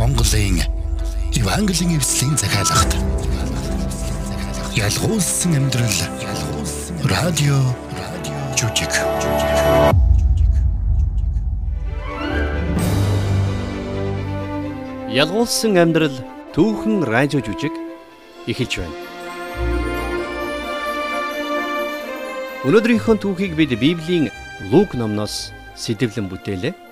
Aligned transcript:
Монголын 0.00 0.56
Евангелийн 1.36 1.98
эвслийн 1.98 2.34
захиалгад 2.34 2.92
ялгуулсан 4.74 5.52
амьдрал 5.60 5.98
радио 7.04 7.58
жүжиг 8.56 8.92
Ялгуулсан 15.12 15.76
амьдрал 15.76 16.16
түүхэн 16.56 17.04
радио 17.04 17.44
жүжиг 17.44 17.76
эхэлж 18.48 18.80
байна. 18.80 18.96
Өнөөдрийнхөө 22.64 23.16
түүхийг 23.20 23.52
бид 23.52 23.76
Библийн 23.76 24.32
Лук 24.72 24.96
номноос 24.96 25.52
сэтгэлэн 25.76 26.32
бүтээлээ. 26.32 26.89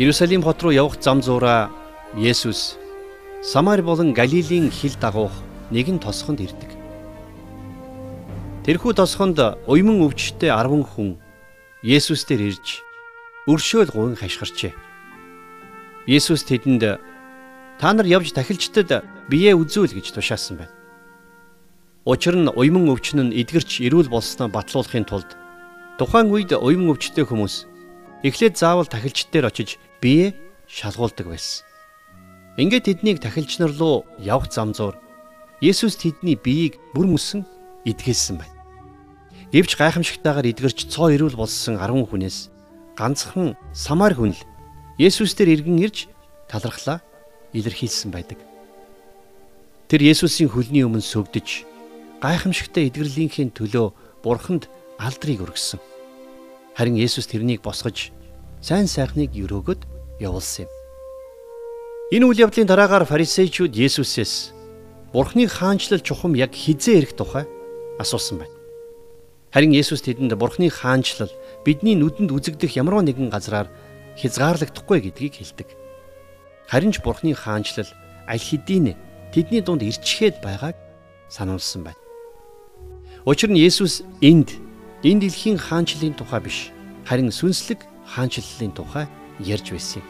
Иерусалим 0.00 0.40
хот 0.42 0.62
руу 0.62 0.72
явах 0.72 0.96
зам 1.02 1.20
зуураа 1.20 1.68
Есүс 2.16 2.78
Самар 3.42 3.82
болон 3.82 4.14
Галилийн 4.14 4.70
хил 4.70 4.96
дагуух 4.96 5.32
нэгэн 5.70 6.00
тосгонд 6.00 6.40
ирдэг. 6.40 6.72
Тэрхүү 8.64 8.96
тосгонд 8.96 9.36
уйман 9.68 10.00
өвчтөе 10.00 10.56
10 10.56 10.88
хүн 10.88 11.20
Есүс 11.84 12.24
дээр 12.24 12.48
ирж 12.48 12.80
өршөөл 13.44 13.92
гуйн 13.92 14.16
хашгирчээ. 14.16 14.72
Есүс 16.08 16.48
тэдэнд 16.48 16.96
та 17.76 17.92
нар 17.92 18.08
явж 18.08 18.32
тахилчдад 18.32 19.04
биеэ 19.28 19.52
үзүүл 19.52 20.00
гэж 20.00 20.16
тушаасан 20.16 20.64
байна. 20.64 20.72
Учир 22.08 22.40
нь 22.40 22.48
уйман 22.48 22.88
өвчин 22.88 23.20
нь 23.20 23.36
эдгэрч 23.36 23.84
ирүүл 23.84 24.08
болсноо 24.08 24.48
батлуулахын 24.48 25.04
тулд 25.04 25.36
тухайн 26.00 26.32
үед 26.32 26.56
уйман 26.56 26.96
өвчтөе 26.96 27.28
хүмүүс 27.28 27.68
эхлээд 28.24 28.56
заавал 28.56 28.88
тахилч 28.88 29.28
дээр 29.28 29.52
очиж 29.52 29.76
биеэ 30.00 30.34
шалгуулдаг 30.66 31.26
байсан. 31.28 31.64
Ингээд 32.56 32.84
тэднийг 32.88 33.20
тахилч 33.20 33.60
нар 33.60 33.72
руу 33.76 34.04
явах 34.18 34.52
замзуур 34.52 34.96
Есүс 35.60 36.00
тэдний 36.00 36.40
биеийг 36.40 36.80
бүр 36.96 37.04
мөсөн 37.04 37.44
эдгэлсэн 37.84 38.40
байна. 38.40 38.56
Гэвч 39.52 39.76
гайхамшигтайгаар 39.76 40.48
эдгэрч 40.48 40.88
цоо 40.88 41.12
ирүүл 41.12 41.36
болсон 41.36 41.76
10 41.76 42.08
хүнээс 42.08 42.48
ганцхан 42.96 43.60
Самар 43.76 44.16
хүн 44.16 44.32
л 44.32 44.42
Есүс 44.96 45.36
дээр 45.36 45.60
иргэн 45.60 45.84
ирж 45.84 46.08
талархлаа 46.48 47.04
илэрхийлсэн 47.52 48.08
байдаг. 48.08 48.40
Тэр 49.88 50.00
Есүсийн 50.00 50.48
хөлний 50.48 50.86
өмнө 50.86 51.04
сүгдэж 51.04 51.66
гайхамшигтай 52.24 52.88
эдгэрлийнхээ 52.88 53.52
төлөө 53.52 53.92
Бурханд 54.22 54.68
алдрыг 55.00 55.44
өргөсөн. 55.44 55.80
Харин 56.76 56.96
Есүс 56.96 57.26
тэрнийг 57.26 57.60
босгож 57.64 58.12
сайн 58.60 58.86
сайхныг 58.86 59.32
өрөөгд 59.34 59.99
явуулсан 60.20 60.68
юм. 60.68 60.70
Энэ 62.12 62.24
үйл 62.26 62.42
явдлын 62.44 62.68
дараагаар 62.68 63.08
фарисеучуд 63.08 63.72
Есүсээс 63.74 64.52
Бурхны 65.12 65.48
хаанчлал 65.48 66.00
чухам 66.04 66.34
яг 66.38 66.54
хизээ 66.54 67.02
ирэх 67.02 67.12
тухай 67.18 67.46
асуусан 67.98 68.38
байна. 68.38 68.54
Харин 69.50 69.74
Есүс 69.74 70.02
тэдэнд 70.06 70.38
Бурхны 70.38 70.70
хаанчлал 70.70 71.30
бидний 71.66 71.98
нүдэнд 71.98 72.30
үзэгдэх 72.30 72.78
ямар 72.78 73.02
нэгэн 73.02 73.30
газраар 73.30 73.66
хязгаарлагдахгүй 74.14 75.10
гэдгийг 75.10 75.34
хэлдэг. 75.38 75.68
Харин 76.70 76.94
ч 76.94 77.02
Бурхны 77.02 77.34
хаанчлал 77.34 77.90
аль 78.30 78.42
хэдийн 78.42 78.94
тэдний 79.34 79.62
дунд 79.62 79.82
ирчгээд 79.82 80.42
байгааг 80.42 80.78
сануулсан 81.30 81.82
байна. 81.86 81.98
Учир 83.26 83.50
нь 83.50 83.58
Есүс 83.58 84.02
энд 84.22 84.54
энэ 85.02 85.26
дэлхийн 85.26 85.58
хаанчлалын 85.58 86.14
тухай 86.14 86.40
биш, 86.42 86.70
харин 87.06 87.30
сүнслэг 87.30 87.82
хаанчлалын 88.06 88.74
тухай 88.74 89.06
ярьж 89.40 89.72
байсан 89.72 90.02
юм. 90.02 90.08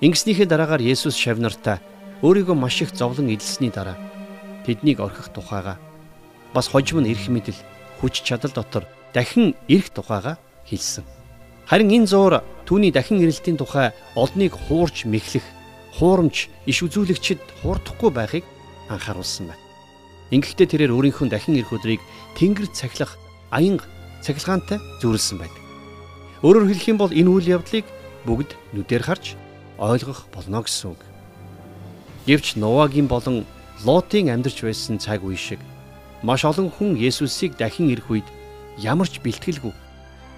Ингэснийхээ 0.00 0.46
дараагаар 0.48 0.80
Есүс 0.80 1.16
шавнартаа 1.16 1.80
өөрийгөө 2.22 2.56
маш 2.56 2.80
их 2.80 2.92
зовлон 2.96 3.32
эдэлсэний 3.32 3.72
дараа 3.72 3.96
тэднийг 4.64 5.00
орхих 5.00 5.28
тухайга 5.32 5.76
бас 6.54 6.68
хожим 6.68 7.00
нь 7.00 7.10
эрх 7.12 7.28
мэдэл 7.28 7.56
хүч 8.00 8.24
чадал 8.24 8.52
дотор 8.52 8.84
дахин 9.12 9.54
ирэх 9.68 9.90
тухайга 9.90 10.38
хэлсэн. 10.64 11.04
Харин 11.68 11.90
энэ 11.90 12.06
зуур 12.06 12.42
түүний 12.66 12.92
дахин 12.92 13.20
ирэлтийн 13.20 13.56
тухай 13.56 13.92
олныг 14.16 14.56
хуурж 14.56 15.04
мэхлэх, 15.04 15.44
хуурамч 15.98 16.48
иш 16.66 16.78
үзүүлэгчид 16.82 17.40
хуурдахгүй 17.62 18.10
байхыг 18.10 18.44
анхааруулсан 18.88 19.52
байна. 19.52 19.64
Ингэхдээ 20.34 20.66
тэрээр 20.66 20.94
өөрийнхөө 20.94 21.28
дахин 21.30 21.58
ирэх 21.58 21.74
өдрийг 21.74 22.00
тэнгэр 22.38 22.70
цахилах 22.74 23.18
аянга 23.50 23.86
цахилгаантай 24.22 24.78
зүйрлсэн 25.02 25.38
байдаг. 25.38 25.62
Өөрөөр 26.42 26.66
хэлэх 26.70 26.86
юм 26.90 26.98
бол 26.98 27.12
энэ 27.12 27.30
үйл 27.30 27.46
явдлыг 27.58 27.86
бүгд 28.26 28.56
нүдээр 28.74 29.02
харж 29.04 29.34
ойлгох 29.78 30.28
болно 30.34 30.60
гэсэн 30.62 30.92
үг. 30.92 31.00
Гэвч 32.26 32.60
Нувагийн 32.60 33.08
болон 33.08 33.46
Лотын 33.84 34.28
амьдарч 34.28 34.60
байсан 34.60 35.00
цаг 35.00 35.24
үе 35.24 35.36
шиг 35.36 35.60
маш 36.22 36.44
олон 36.44 36.68
хүн 36.68 37.00
Есүсийг 37.00 37.56
дахин 37.56 37.88
ирэх 37.88 38.12
үед 38.12 38.28
ямар 38.76 39.08
ч 39.08 39.24
бэлтгэлгүй 39.24 39.72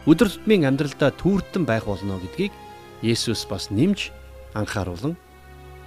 өдөр 0.06 0.28
тутмын 0.31 0.66
амьдралдаа 0.66 1.10
түүртэн 1.15 1.66
байх 1.66 1.87
болно 1.87 2.22
гэдгийг 2.22 2.54
Есүс 3.03 3.47
бас 3.50 3.70
нэмж 3.70 4.14
анхааруулan 4.54 5.19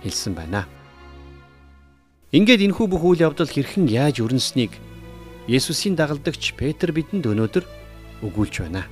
хэлсэн 0.03 0.35
байна. 0.35 0.67
Ингээд 2.35 2.67
энэхүү 2.67 2.88
бүх 2.91 3.03
үйл 3.03 3.23
явдал 3.23 3.47
хэрхэн 3.47 3.88
яаж 3.88 4.19
өрнөснийг 4.19 4.75
Есүсийн 5.47 5.95
дагалдагч 5.95 6.59
Петр 6.59 6.91
бидэнд 6.91 7.23
өнөөдөр 7.23 7.63
өгүүлж 8.23 8.56
байна. 8.67 8.83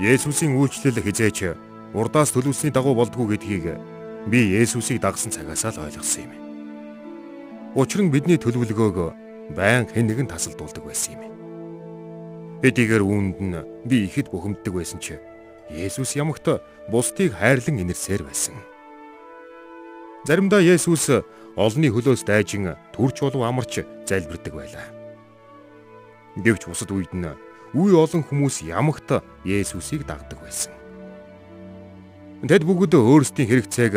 Есүсийн 0.00 0.56
үйлчлэл 0.56 0.96
хизээч 0.96 1.52
урдаас 1.92 2.32
төлөвсний 2.32 2.72
дагуу 2.72 2.96
болдгоо 2.96 3.28
гэдгийг 3.36 3.76
би 4.32 4.40
Есүсийг 4.56 5.04
дагсан 5.04 5.28
цагаас 5.28 5.68
л 5.68 5.84
ойлгосон 5.84 6.24
юм. 6.24 6.32
Учир 7.76 8.00
нь 8.00 8.08
бидний 8.08 8.40
төлөвлөгөөг 8.40 8.96
байн 9.52 9.84
хэн 9.92 10.08
нэгэн 10.08 10.32
тасалдуулдаг 10.32 10.88
байсан 10.88 11.20
юм. 11.20 11.28
Хэдийгээр 12.64 13.04
үүнд 13.04 13.36
нь 13.44 13.60
би 13.84 14.08
ихэд 14.08 14.32
бухимддаг 14.32 14.72
байсан 14.72 15.04
ч 15.04 15.20
Есүс 15.68 16.16
ямагт 16.16 16.48
бусдыг 16.88 17.36
хайрлан 17.36 17.84
инэрсээр 17.84 18.24
байсан. 18.24 18.56
Заримдаа 20.24 20.64
Есүс 20.64 21.12
олонний 21.60 21.92
хөлөөс 21.92 22.24
дайжин 22.24 22.72
төрч 22.96 23.20
болов 23.20 23.44
амарч 23.44 23.84
залбирдаг 24.08 24.56
байлаа. 24.56 24.88
Гэвч 26.40 26.72
бусад 26.72 26.88
үед 26.88 27.12
нь 27.12 27.28
үе 27.74 27.94
олон 27.94 28.22
хүмүүс 28.26 28.66
ямагт 28.66 29.22
Есүсийг 29.46 30.06
дагдаг 30.06 30.42
байсан. 30.42 30.74
Тэд 32.42 32.64
бүгд 32.66 32.96
өөрсдийн 32.98 33.48
хэрэгцээг 33.48 33.94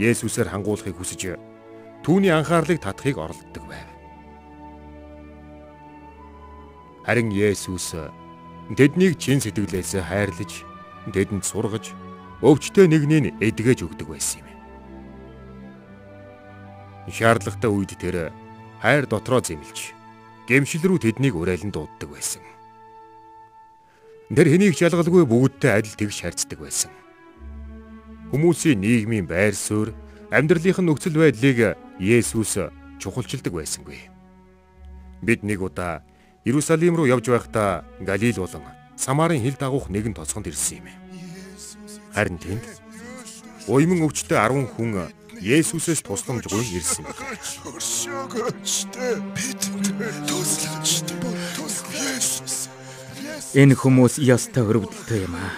Есүсээр 0.00 0.48
хангуулахыг 0.48 0.96
хүсэж 0.96 1.36
түүний 2.00 2.32
анхаарлыг 2.32 2.80
татахыг 2.80 3.18
оролддог 3.18 3.64
байв. 3.68 3.88
Харин 7.04 7.28
Есүс 7.34 7.92
тэднийг 8.76 9.18
чин 9.18 9.42
сэтгэлээс 9.42 10.00
хайрлаж, 10.00 10.64
тэдэнд 11.12 11.44
сургаж, 11.44 11.92
өвчтөе 12.40 12.88
нэгнийг 12.88 13.36
эдгэж 13.42 13.84
өгдөг 13.84 14.08
байсан 14.08 14.40
юм. 14.46 14.48
Шаардлагатай 17.10 17.68
үед 17.68 17.92
тэр 17.98 18.30
хайр 18.80 19.04
дотроо 19.10 19.42
зэмлж, 19.42 19.92
гэмшил 20.46 20.86
рүү 20.86 20.98
тэднийг 21.10 21.34
уриалан 21.34 21.74
дууддаг 21.74 22.08
байсан. 22.14 22.49
Тэр 24.30 24.46
хэнийг 24.46 24.78
ч 24.78 24.86
ялгалгүй 24.86 25.26
бүгдтэй 25.26 25.82
адил 25.82 25.98
тэгш 25.98 26.22
харьцдаг 26.22 26.62
байсан. 26.62 26.94
Хүмүүсийн 28.30 28.78
нийгмийн 28.78 29.26
байр 29.26 29.58
суурь, 29.58 29.90
амьдралынх 30.30 30.78
нь 30.78 30.86
нөхцөл 30.86 31.18
байдлыг 31.18 31.74
Есүс 31.98 32.70
чухалчилдаг 33.02 33.50
байсангүй. 33.50 34.06
Бид 35.18 35.42
нэг 35.42 35.58
удаа 35.58 36.06
Иерусалим 36.46 36.94
руу 36.94 37.10
явж 37.10 37.26
байхдаа 37.26 37.82
Галил 37.98 38.38
болон 38.38 38.62
Самарын 38.94 39.42
хил 39.42 39.58
дагуух 39.58 39.90
нэгэн 39.90 40.14
тосгонд 40.14 40.46
ирсэн 40.46 40.78
юм. 40.78 40.86
Харин 42.14 42.38
тэнд 42.38 42.62
уйман 43.66 44.06
өвчтөе 44.06 44.38
10 44.38 44.78
хүн 44.78 45.10
Есүсээс 45.42 46.06
тусламж 46.06 46.46
гуйж 46.46 46.70
ирсэн 46.78 47.02
юм. 47.02 47.18
Энэ 53.50 53.74
хүмүүс 53.74 54.22
ёстой 54.22 54.62
өрөвдөлтөй 54.62 55.26
юм 55.26 55.34
аа. 55.34 55.50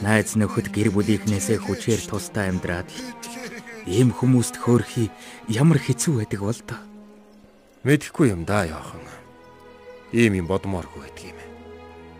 Найз 0.00 0.40
нөхөд 0.40 0.72
гэр 0.72 0.88
бүлийнхнээсээ 0.88 1.60
хүчээр 1.60 2.00
тустай 2.08 2.48
амьдраад 2.48 2.88
ийм 3.84 4.08
хүмүүст 4.08 4.56
хөөрхий 4.56 5.12
ямар 5.52 5.76
хэцүү 5.84 6.24
байдаг 6.24 6.40
бол 6.40 6.60
тоо. 6.64 6.80
Мэдэхгүй 7.84 8.32
юм 8.32 8.48
да 8.48 8.64
яахан. 8.64 9.04
Ийм 10.16 10.32
юм 10.32 10.48
бодмооргүй 10.48 11.04
байдаг 11.04 11.24
юм. 11.28 11.38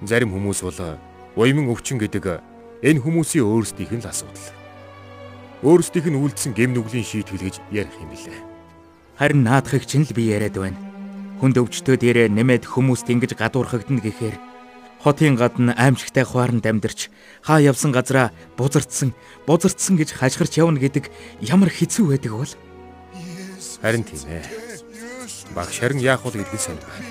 Зарим 0.04 0.36
хүмүүс 0.36 0.60
бол 0.60 1.00
уйман 1.32 1.72
өвчин 1.72 1.96
гэдэг 1.96 2.44
энэ 2.84 3.00
хүмүүсийн 3.00 3.48
өөрсдийнх 3.48 3.96
нь 3.96 4.04
л 4.04 4.12
асуудал. 4.12 4.52
Өөрсдийнх 5.64 6.12
нь 6.12 6.20
үлдсэн 6.20 6.52
гэм 6.52 6.76
нүглийн 6.76 7.08
шийтгэл 7.08 7.40
гэж 7.40 7.56
ярих 7.72 7.96
юм 8.04 8.12
билээ. 8.12 8.36
Харин 9.16 9.48
наадахыг 9.48 9.88
чинь 9.88 10.04
л 10.04 10.12
би 10.12 10.28
яриад 10.28 10.60
байна. 10.60 10.76
Хүнд 11.40 11.56
өвчтөө 11.56 11.96
дээрээ 11.96 12.28
нэмээд 12.28 12.68
хүмүүст 12.68 13.08
ингэж 13.08 13.32
гадуурхагдана 13.40 14.04
гэхээр 14.04 14.36
Хотын 15.04 15.36
гадна 15.36 15.76
аимшигтай 15.76 16.24
хуаранд 16.24 16.64
амьдарч 16.64 17.12
хаа 17.44 17.60
явсан 17.60 17.92
газараа 17.92 18.32
бузардсан, 18.56 19.12
бузардсан 19.44 20.00
гэж 20.00 20.16
хашгирч 20.16 20.56
явна 20.56 20.80
гэдэг 20.80 21.12
ямар 21.44 21.68
хэцүү 21.68 22.08
байдаг 22.08 22.32
бол. 22.32 22.52
Харин 23.84 24.00
тийм 24.08 24.24
ээ. 24.32 24.48
Багш 25.52 25.76
харин 25.76 26.00
яах 26.00 26.24
вэ 26.24 26.40
гэдгийг 26.40 26.56
сайн 26.56 26.80
байна. 26.80 27.04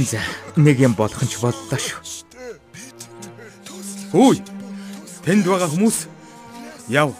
За, 0.00 0.24
нэг 0.56 0.80
юм 0.80 0.96
болох 0.96 1.20
нь 1.20 1.28
ч 1.28 1.36
боллоо 1.44 1.76
шүү. 1.76 2.00
Хөөе. 4.16 4.40
Тэнд 5.20 5.44
байгаа 5.44 5.68
хүмүүс 5.68 6.08
яв. 6.88 7.12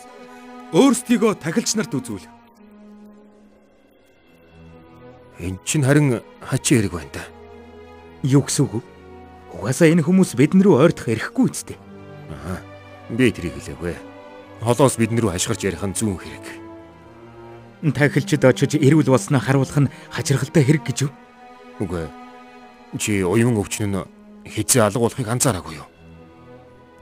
Өөрсдийгөө 0.73 1.37
тахилч 1.37 1.77
нарт 1.77 1.93
үзүүл. 1.93 2.25
Энд 5.45 5.61
чинь 5.69 5.85
харин 5.85 6.25
хачи 6.41 6.81
хэрэг 6.81 6.97
байна 6.97 7.13
та. 7.13 7.29
Юу 8.25 8.49
гэсэн 8.49 8.65
үг 8.65 8.81
вэ? 8.81 8.90
Угаасаа 9.55 9.91
энэ 9.91 10.07
хүмүүс 10.07 10.39
бидэн 10.39 10.63
рүү 10.63 10.77
ойртох 10.79 11.11
эрхгүй 11.11 11.51
үсттэй. 11.51 11.79
Аа. 12.31 12.63
Би 13.11 13.31
тэрийг 13.35 13.59
хэлээгүй. 13.59 13.95
Холоос 14.63 14.95
бидэн 15.01 15.19
рүү 15.19 15.35
хашгирч 15.35 15.67
ярих 15.67 15.83
нь 15.83 15.97
зүүн 15.97 16.19
хэрэг. 16.21 16.47
Тахилчид 17.97 18.45
очиж 18.45 18.77
эрүүл 18.77 19.11
болсноо 19.11 19.41
харуулах 19.41 19.89
нь 19.89 19.93
хачиргалтай 20.13 20.63
хэрэг 20.63 20.85
гэж 20.87 20.99
юу? 21.09 21.13
Үгүй. 21.81 22.07
Чи 23.01 23.25
уян 23.25 23.57
өвчин 23.57 23.91
нь 23.91 24.05
хизээ 24.47 24.85
алга 24.87 25.01
болохыг 25.01 25.27
анзаараагүй 25.27 25.81
юу? 25.81 25.89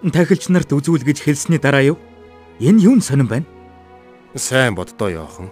Тахилч 0.09 0.49
нарт 0.49 0.71
үзүүл 0.71 1.03
гэж 1.03 1.27
хэлсний 1.27 1.59
дараа 1.59 1.83
юу? 1.83 1.99
Энэ 2.63 2.87
юу 2.87 3.01
сонирн 3.03 3.29
байна? 3.29 3.47
Сайн 4.39 4.79
боддоо 4.79 5.11
яахан. 5.11 5.51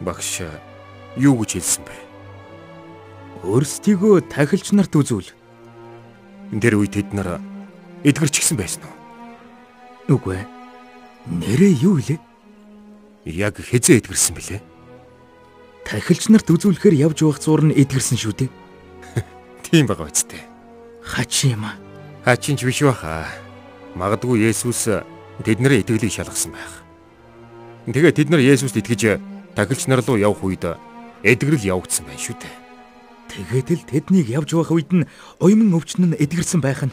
Багш 0.00 0.46
юу 1.18 1.42
гэж 1.42 1.58
хэлсэн 1.58 1.82
бэ? 1.82 1.94
Өөрсдийгөө 3.42 4.30
тахилч 4.30 4.70
нарт 4.74 4.94
үзүүл. 4.94 5.37
Тэр 6.48 6.80
үед 6.80 6.96
тэд 6.96 7.12
нар 7.12 7.44
эдгэрч 8.04 8.40
гисэн 8.40 8.56
байсан 8.56 8.82
уу? 8.88 8.96
Үгүй 10.16 10.40
ээ. 10.40 10.46
Нэрээ 11.28 11.72
юу 11.84 12.00
илээ? 12.00 12.20
Яг 13.28 13.60
хизээ 13.60 14.00
эдгэрсэн 14.00 14.32
бэлээ? 14.32 14.60
Тахилч 15.84 16.32
нарт 16.32 16.48
үзүүлэхээр 16.48 16.96
явж 16.96 17.20
явах 17.20 17.40
зур 17.44 17.60
нь 17.68 17.76
эдгэрсэн 17.76 18.16
шүү 18.16 18.32
дээ. 18.32 18.50
Тийм 19.68 19.84
байгаа 19.84 20.08
үсттэй. 20.08 20.40
Хач 21.04 21.44
юм 21.44 21.68
аа. 21.68 21.76
Хачин 22.24 22.56
ч 22.56 22.64
биш 22.64 22.80
баха. 22.80 23.28
Магадгүй 23.92 24.48
Есүс 24.48 24.88
тэднэрээ 25.44 25.84
итгэлийг 25.84 26.12
шалгасан 26.12 26.56
байх. 26.56 26.84
Тэгээ 27.88 28.16
тэд 28.16 28.28
нар 28.32 28.40
Есүст 28.40 28.76
итгэж 28.76 29.20
тахилч 29.56 29.88
нар 29.88 30.00
руу 30.04 30.16
явах 30.16 30.44
үед 30.44 30.64
эдгэрэл 31.24 31.76
явагдсан 31.76 32.04
байх 32.08 32.20
шүү 32.20 32.36
дээ. 32.40 32.56
Тэгээд 33.38 33.70
л 33.70 33.86
тэднийг 33.86 34.26
явж 34.34 34.50
явах 34.50 34.74
үед 34.74 34.90
нь 34.90 35.06
уйман 35.38 35.78
өвчин 35.78 36.10
нь 36.10 36.18
эдгэрсэн 36.18 36.58
байх 36.58 36.82
нь. 36.82 36.90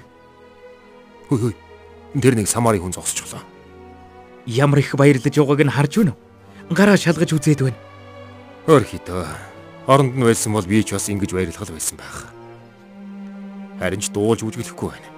Хүй 1.26 1.42
хүй. 1.42 1.54
Тэр 2.22 2.38
нэг 2.38 2.46
самарын 2.46 2.86
хүн 2.86 2.94
зогсчихлоо. 2.94 3.42
Ямар 4.46 4.86
их 4.86 4.94
баярлаж 4.94 5.34
явгааг 5.34 5.66
нь 5.66 5.74
харж 5.74 6.06
байна 6.06 6.14
уу? 6.14 6.22
Гараа 6.70 7.02
шалгаж 7.02 7.34
үзээд 7.34 7.66
байна. 7.66 7.82
Өөр 8.70 8.86
хитөө. 8.86 9.26
Оронд 9.90 10.14
нь 10.14 10.22
байсан 10.22 10.54
бол 10.54 10.70
би 10.70 10.86
ч 10.86 10.94
бас 10.94 11.10
ингэж 11.10 11.34
баярлах 11.34 11.66
байсан 11.66 11.98
байх. 11.98 12.30
Харин 13.82 14.06
ч 14.06 14.14
дуулж 14.14 14.46
үжиглэхгүй 14.46 14.94
байна. 14.94 15.10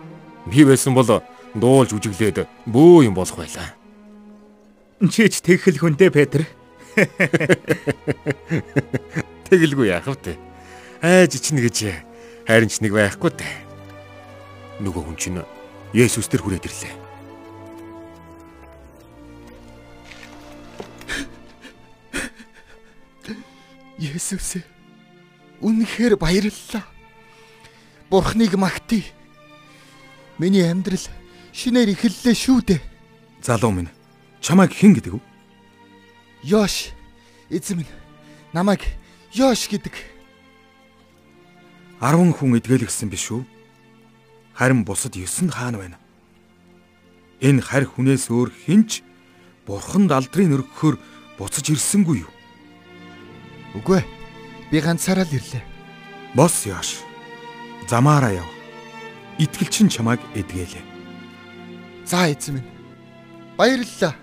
Би 0.48 0.64
байсан 0.64 0.96
бол 0.96 1.28
дуулж 1.60 1.92
үжиглээд 1.92 2.48
бөө 2.72 3.12
юм 3.12 3.20
болох 3.20 3.36
байлаа. 3.36 3.76
Чи 5.12 5.28
ч 5.28 5.44
тэгхэл 5.44 5.84
хүнтэй 5.84 6.08
Петр. 6.08 6.48
Тэгэлгүй 9.52 9.92
яах 9.92 10.08
вэ? 10.08 10.47
Айж 11.02 11.38
ичнэ 11.38 11.62
гэж 11.62 11.78
хайрын 12.48 12.72
ч 12.72 12.82
нэг 12.82 12.94
байхгүй 12.96 13.32
дээ. 13.36 13.56
Нөгөө 14.82 15.04
хүн 15.04 15.18
чинь 15.18 15.42
Есүс 15.94 16.28
төр 16.28 16.44
хүрээд 16.44 16.68
ирлээ. 16.68 16.96
Есүс 23.98 24.62
үнэхээр 25.62 26.16
баярлалаа. 26.22 26.86
Бурхныг 28.10 28.54
магтъя. 28.56 29.04
Миний 30.38 30.64
амьдрал 30.70 31.02
шинээр 31.52 31.98
эхэллээ 31.98 32.36
шүү 32.38 32.60
дээ. 32.62 32.82
Залуу 33.42 33.74
минь 33.74 33.90
чамайг 34.40 34.72
хэн 34.72 34.94
гэдэг 34.94 35.18
вэ? 35.18 35.22
Ёш 36.46 36.94
эзэм 37.50 37.82
минь 37.82 37.94
намайг 38.54 38.86
Ёш 39.34 39.68
гэдэг. 39.68 40.17
10 41.98 42.38
хүн 42.38 42.62
эдгэлгсэн 42.62 43.10
биш 43.10 43.34
үү? 43.34 43.42
Харин 44.54 44.86
бусад 44.86 45.18
9 45.18 45.50
хаана 45.50 45.78
байна? 45.82 45.98
Энэ 47.42 47.62
харь 47.66 47.90
хүнээс 47.90 48.30
өөр 48.30 48.54
хинч 48.54 49.02
бурханд 49.66 50.14
алдрыг 50.14 50.62
өргөхөөр 50.62 50.96
буцаж 51.42 51.66
ирсэнгүй 51.74 52.22
юу? 52.22 52.32
Үгүй 53.82 54.02
ээ. 54.02 54.06
Би 54.70 54.78
ганцаараа 54.78 55.26
л 55.26 55.38
ирлээ. 55.42 55.66
Бос 56.38 56.70
яаш. 56.70 57.02
Замаараа 57.90 58.46
яв. 58.46 58.50
Итгэлчин 59.42 59.90
чамайг 59.90 60.22
эдгэлээ. 60.38 60.86
За 62.06 62.30
эзэм 62.30 62.62
минь. 62.62 62.70
Баярлалаа. 63.58 64.14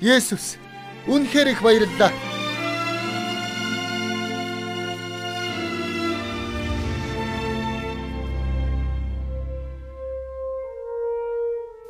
Есүс 0.00 0.56
үнэхээр 1.04 1.52
их 1.52 1.60
баярлалаа. 1.60 2.37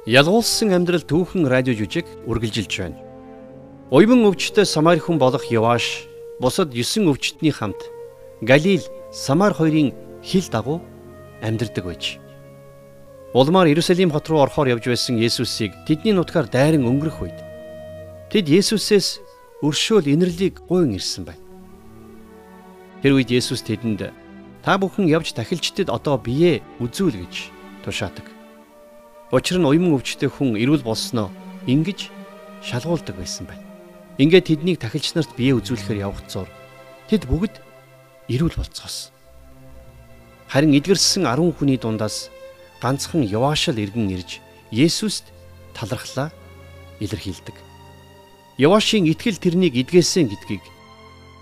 Ялгуулсан 0.09 0.73
амьдрал 0.73 1.05
түүхэн 1.05 1.45
радио 1.45 1.77
жүжиг 1.77 2.09
үргэлжилж 2.25 2.73
байна. 2.81 2.97
Уйман 3.93 4.25
өвчтөй 4.25 4.65
Самар 4.65 4.97
хүн 4.97 5.21
болох 5.21 5.45
Яваш 5.53 6.09
бусад 6.41 6.73
9 6.73 7.05
өвчтний 7.13 7.53
хамт 7.53 7.77
Галил 8.41 8.81
Самар 9.13 9.53
хоёрын 9.53 9.93
хил 10.25 10.49
дагуу 10.49 10.81
амьдардаг 11.45 11.85
байж. 11.85 12.17
Улмаар 13.37 13.69
Иерусалим 13.69 14.09
хот 14.09 14.33
руу 14.33 14.41
орохоор 14.41 14.73
явж 14.81 14.89
байсан 14.89 15.21
Есүсийг 15.21 15.77
тэдний 15.85 16.17
нутгаар 16.17 16.49
дайран 16.49 16.89
өнгөрөх 16.89 17.29
үед 17.29 17.39
тэд 18.33 18.49
Есүсээс 18.49 19.21
өршөөл 19.61 20.09
инэрлийг 20.09 20.65
гуйн 20.65 20.97
ирсэн 20.97 21.29
байна. 21.29 21.45
Тэр 23.05 23.21
үед 23.21 23.29
Есүс 23.29 23.61
тэдэнд 23.61 24.09
та 24.65 24.73
бүхэн 24.81 25.05
явж 25.05 25.37
тахилчдад 25.37 25.93
одоо 25.93 26.17
бие 26.17 26.65
үзүүл 26.81 27.13
гэж 27.13 27.53
тушаадаг. 27.85 28.38
Учир 29.29 29.61
нь 29.61 29.69
уйман 29.69 29.93
өвчтэй 29.93 30.33
хүн 30.33 30.57
эрүүл 30.57 30.81
болсноо 30.89 31.29
ингэж 31.69 32.09
шалгуулдаг 32.65 33.13
байсан 33.13 33.45
байна. 33.45 33.61
Ингээд 34.17 34.49
тэднийг 34.49 34.81
тахилч 34.81 35.13
нарт 35.13 35.37
бие 35.37 35.53
үзүүлэхээр 35.53 36.01
явах 36.01 36.25
зур 36.33 36.49
тэд 37.13 37.29
бүгд 37.29 37.61
эрүүл 38.33 38.57
болцгоос. 38.57 39.13
Харин 40.49 40.73
эдгэрсэн 40.81 41.29
10 41.29 41.61
хүний 41.61 41.77
дундаас 41.77 42.33
ганцхан 42.81 43.21
Яваашл 43.21 43.77
иргэн 43.77 44.09
ирж 44.17 44.41
Есүст 44.73 45.29
талархлаа 45.77 46.33
илэрхийлдэг. 46.97 47.57
Яваашийн 48.57 49.05
итгэл 49.13 49.37
тэрнийг 49.37 49.77
эдгээсэн 49.77 50.33
гэдгийг 50.33 50.65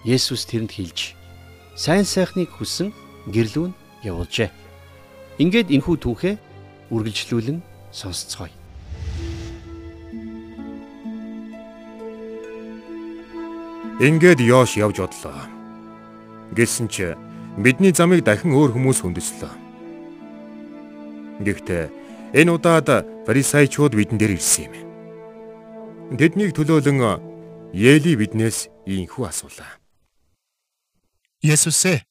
Есүс 0.02 0.43
тэрэнд 0.50 0.75
хэлж 0.75 1.14
сайн 1.78 2.02
сайхныг 2.02 2.50
хүсэн 2.50 2.90
гэрлүүн 3.31 3.78
явуулжээ. 4.02 4.50
Ингээд 5.38 5.71
энхүү 5.71 5.97
түүхээ 6.02 6.35
үргэлжлүүлэн 6.90 7.75
сонсцгоё. 7.97 8.53
Ингээд 13.97 14.41
Йош 14.45 14.76
явж 14.76 15.00
одлоо. 15.00 15.49
Гэсэн 16.53 16.93
ч 16.93 17.17
бидний 17.57 17.97
замыг 17.97 18.21
дахин 18.29 18.53
өөр 18.53 18.76
хүмүүс 18.76 19.00
хөндөслөө. 19.00 19.53
Гэхдээ 21.41 21.85
энэ 22.37 22.53
удаад 22.53 22.88
фарисеучуд 23.25 23.97
бидэн 23.97 24.21
дээр 24.21 24.37
ирсэн 24.37 24.69
юм. 24.69 24.75
Тэднийг 26.21 26.53
төлөөлөн 26.53 27.00
Ели 27.73 28.12
биднээс 28.21 28.69
ийхүү 28.85 29.25
асуулаа. 29.26 29.81
Есүс 31.41 31.81
ээ. 31.88 32.05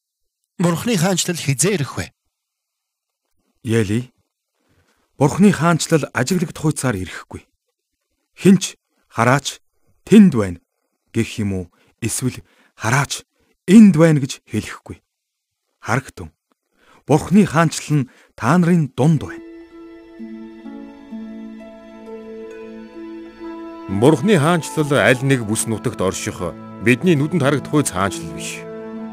Бурхны 0.58 0.98
хаанчлал 0.98 1.38
хизээ 1.38 1.74
ирэх 1.80 1.98
вэ? 1.98 2.06
Яли 3.64 4.15
Бурхны 5.18 5.52
хаанчлал 5.52 6.04
ажиглагдах 6.12 6.60
хуйцаар 6.60 6.96
ирэхгүй. 7.00 7.48
Хинч 8.36 8.76
хараач 9.08 9.64
тэнд 10.04 10.36
байна 10.36 10.60
гэх 11.16 11.40
юм 11.40 11.54
уу? 11.56 11.66
Эсвэл 12.04 12.44
хараач 12.76 13.24
энд 13.64 13.96
байна 13.96 14.20
гэж 14.20 14.44
хэлэхгүй. 14.44 15.00
Харагтун. 15.80 16.36
Бурхны 17.08 17.48
хаанчлал 17.48 18.04
нь 18.04 18.10
та 18.36 18.60
нарын 18.60 18.92
дунд 18.92 19.24
байна. 19.24 19.46
Бурхны 23.88 24.36
хаанчлал 24.36 24.92
аль 25.00 25.24
нэг 25.24 25.48
бүс 25.48 25.64
нутагт 25.72 26.04
орших 26.04 26.44
бидний 26.84 27.16
нүдэнд 27.16 27.40
харагдах 27.40 27.72
хуйц 27.72 27.96
хаанчлал 27.96 28.36
биш. 28.36 28.60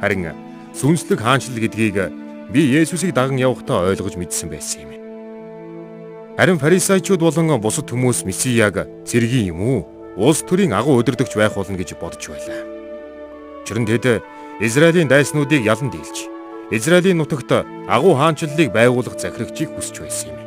Харин 0.03 0.35
сүнслэг 0.75 1.23
хаанчлал 1.23 1.63
гэдгийг 1.63 2.11
би 2.51 2.61
Есүсийг 2.75 3.15
даган 3.15 3.39
явахдаа 3.39 3.87
ойлгож 3.87 4.19
мэдсэн 4.19 4.51
байсан 4.51 4.83
юм. 4.83 5.02
Харин 6.37 6.59
фарисеучуд 6.59 7.21
болон 7.21 7.61
бусад 7.61 7.93
хүмүүс 7.93 8.25
Месияг 8.25 8.89
цэргийн 9.05 9.53
юм 9.53 9.61
уу? 9.61 9.81
Улс 10.17 10.41
төрийн 10.41 10.73
агуу 10.73 10.97
өдөрдөгч 11.01 11.37
байх 11.37 11.53
болно 11.53 11.77
гэж 11.77 11.93
бодож 12.01 12.25
байлаа. 12.25 12.65
Учир 13.61 13.79
нь 13.79 13.87
тэд 13.87 14.25
Израилийн 14.61 15.13
дайснуудыг 15.13 15.61
ялан 15.61 15.93
дийлж, 15.93 16.33
Израилийн 16.73 17.21
нутагт 17.21 17.53
агуу 17.89 18.17
хаанчлалыг 18.17 18.73
байгуулах 18.73 19.21
захирагчийг 19.21 19.77
хүсэж 19.77 19.97
байсан 20.01 20.33
юм. 20.33 20.41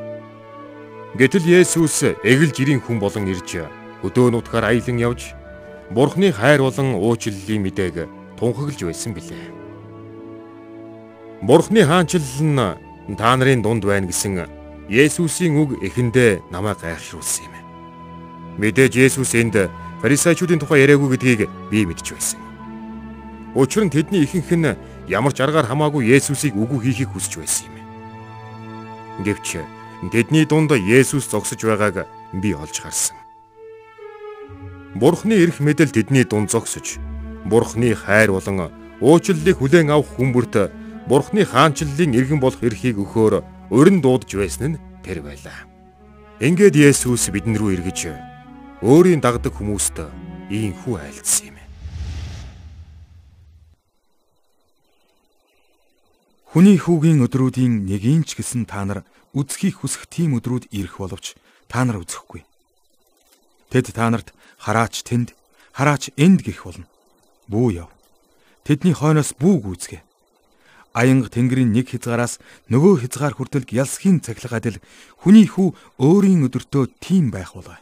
Гэтэл 1.22 1.46
Есүс 1.62 2.18
эгэл 2.26 2.50
жирийн 2.50 2.82
хүн 2.82 2.98
болон 2.98 3.30
ирж 3.30 3.62
өдөө 4.02 4.34
нутгаар 4.34 4.74
аялан 4.74 4.98
явж 4.98 5.38
Бурхны 5.94 6.34
хайр 6.34 6.66
болон 6.66 6.98
уучлалын 6.98 7.62
мэдээг 7.62 8.10
тунхаглаж 8.42 8.82
байсан 8.82 9.14
билээ. 9.14 9.54
Бурхны 11.46 11.86
хаанчлал 11.86 12.42
нь 12.42 13.16
та 13.18 13.38
нарын 13.38 13.62
дунд 13.62 13.86
байна 13.86 14.10
гэсэн 14.10 14.55
Есүсийн 14.90 15.58
үг 15.58 15.82
эхэндээ 15.82 16.46
намайг 16.54 16.78
гайхшруулсан 16.82 17.50
юм. 17.50 17.56
Мэдээж 18.62 18.94
Есүс 18.96 19.34
энд 19.34 19.70
фарисеучуудын 20.02 20.62
тухай 20.62 20.86
яриаггүй 20.86 21.18
гэдгийг 21.18 21.50
би 21.74 21.86
мэдж 21.90 22.14
байсан. 22.14 22.40
Учир 23.58 23.84
нь 23.84 23.90
тэдний 23.90 24.22
ихэнх 24.22 24.52
нь 24.54 24.78
ямар 25.10 25.34
ч 25.34 25.42
аргаар 25.42 25.66
хамаагүй 25.66 26.06
Есүсийг 26.06 26.54
үгүй 26.54 26.86
хийхийг 26.86 27.10
хүсэж 27.10 27.42
байсан 27.42 27.66
юм. 27.74 27.78
Гэвч 29.26 29.66
тэдний 30.14 30.46
дунд 30.46 30.70
Есүс 30.78 31.26
зогсож 31.34 31.66
байгааг 31.66 32.06
би 32.38 32.54
олж 32.54 32.78
харсан. 32.86 33.18
Бурхны 34.94 35.34
эрх 35.34 35.60
мэдэл 35.60 35.90
тэдний 35.90 36.24
дунд 36.30 36.54
зогсож, 36.54 37.02
Бурхны 37.44 37.98
хайр 37.98 38.32
болон 38.32 38.70
уучлалыг 39.02 39.58
хүлээн 39.58 39.90
авах 39.90 40.14
хүмүүрт 40.16 40.72
Бурхны 41.10 41.46
хаанчлалын 41.46 42.16
иргэн 42.16 42.40
болох 42.40 42.64
эрхийг 42.64 42.98
өгөхөөр 43.02 43.55
өрн 43.72 44.02
дуудаж 44.02 44.32
байсан 44.36 44.76
нь 44.76 44.82
тэр 45.06 45.22
байлаа. 45.26 45.66
Ингээд 46.44 46.76
Есүс 46.76 47.32
бидэн 47.32 47.56
рүү 47.56 47.80
эргэж 47.80 48.00
өөрийн 48.84 49.24
дагдаг 49.24 49.56
хүмүүст 49.56 50.04
ийхүү 50.52 50.96
айлцсан 51.00 51.50
юм. 51.50 51.58
Хүний 56.56 56.80
хүүгийн 56.80 57.20
өдрүүдийн 57.20 57.84
нэгийн 57.84 58.24
ч 58.24 58.40
гэсэн 58.40 58.64
та 58.64 58.88
нар 58.88 59.04
үзхийг 59.36 59.84
хүсэх 59.84 60.08
тийм 60.08 60.40
өдрүүд 60.40 60.72
ирэх 60.72 61.04
боловч 61.04 61.36
та 61.68 61.84
нар 61.84 62.00
үзэхгүй. 62.00 62.48
Тэд 63.68 63.92
та 63.92 64.08
нарт 64.08 64.32
хараач 64.56 65.04
тэнд, 65.04 65.36
хараач 65.76 66.16
энд 66.16 66.48
гих 66.48 66.64
болно. 66.64 66.88
Бүү 67.52 67.84
яв. 67.84 67.92
Тэдний 68.64 68.96
хойноос 68.96 69.36
бүү 69.36 69.56
гүйцгээ. 69.68 70.02
Аянга 70.96 71.28
тэнгэрийн 71.28 71.76
нэг 71.76 71.92
хязгаараас 71.92 72.40
нөгөө 72.72 73.04
хязгаар 73.04 73.36
хүртэл 73.36 73.68
ялсхийн 73.68 74.24
цахилгаадэл 74.24 74.80
хүний 75.20 75.44
хүү 75.44 75.76
өөрийн 76.00 76.48
өдөртөө 76.48 76.88
тийм 77.04 77.36
байх 77.36 77.52
болоо. 77.52 77.76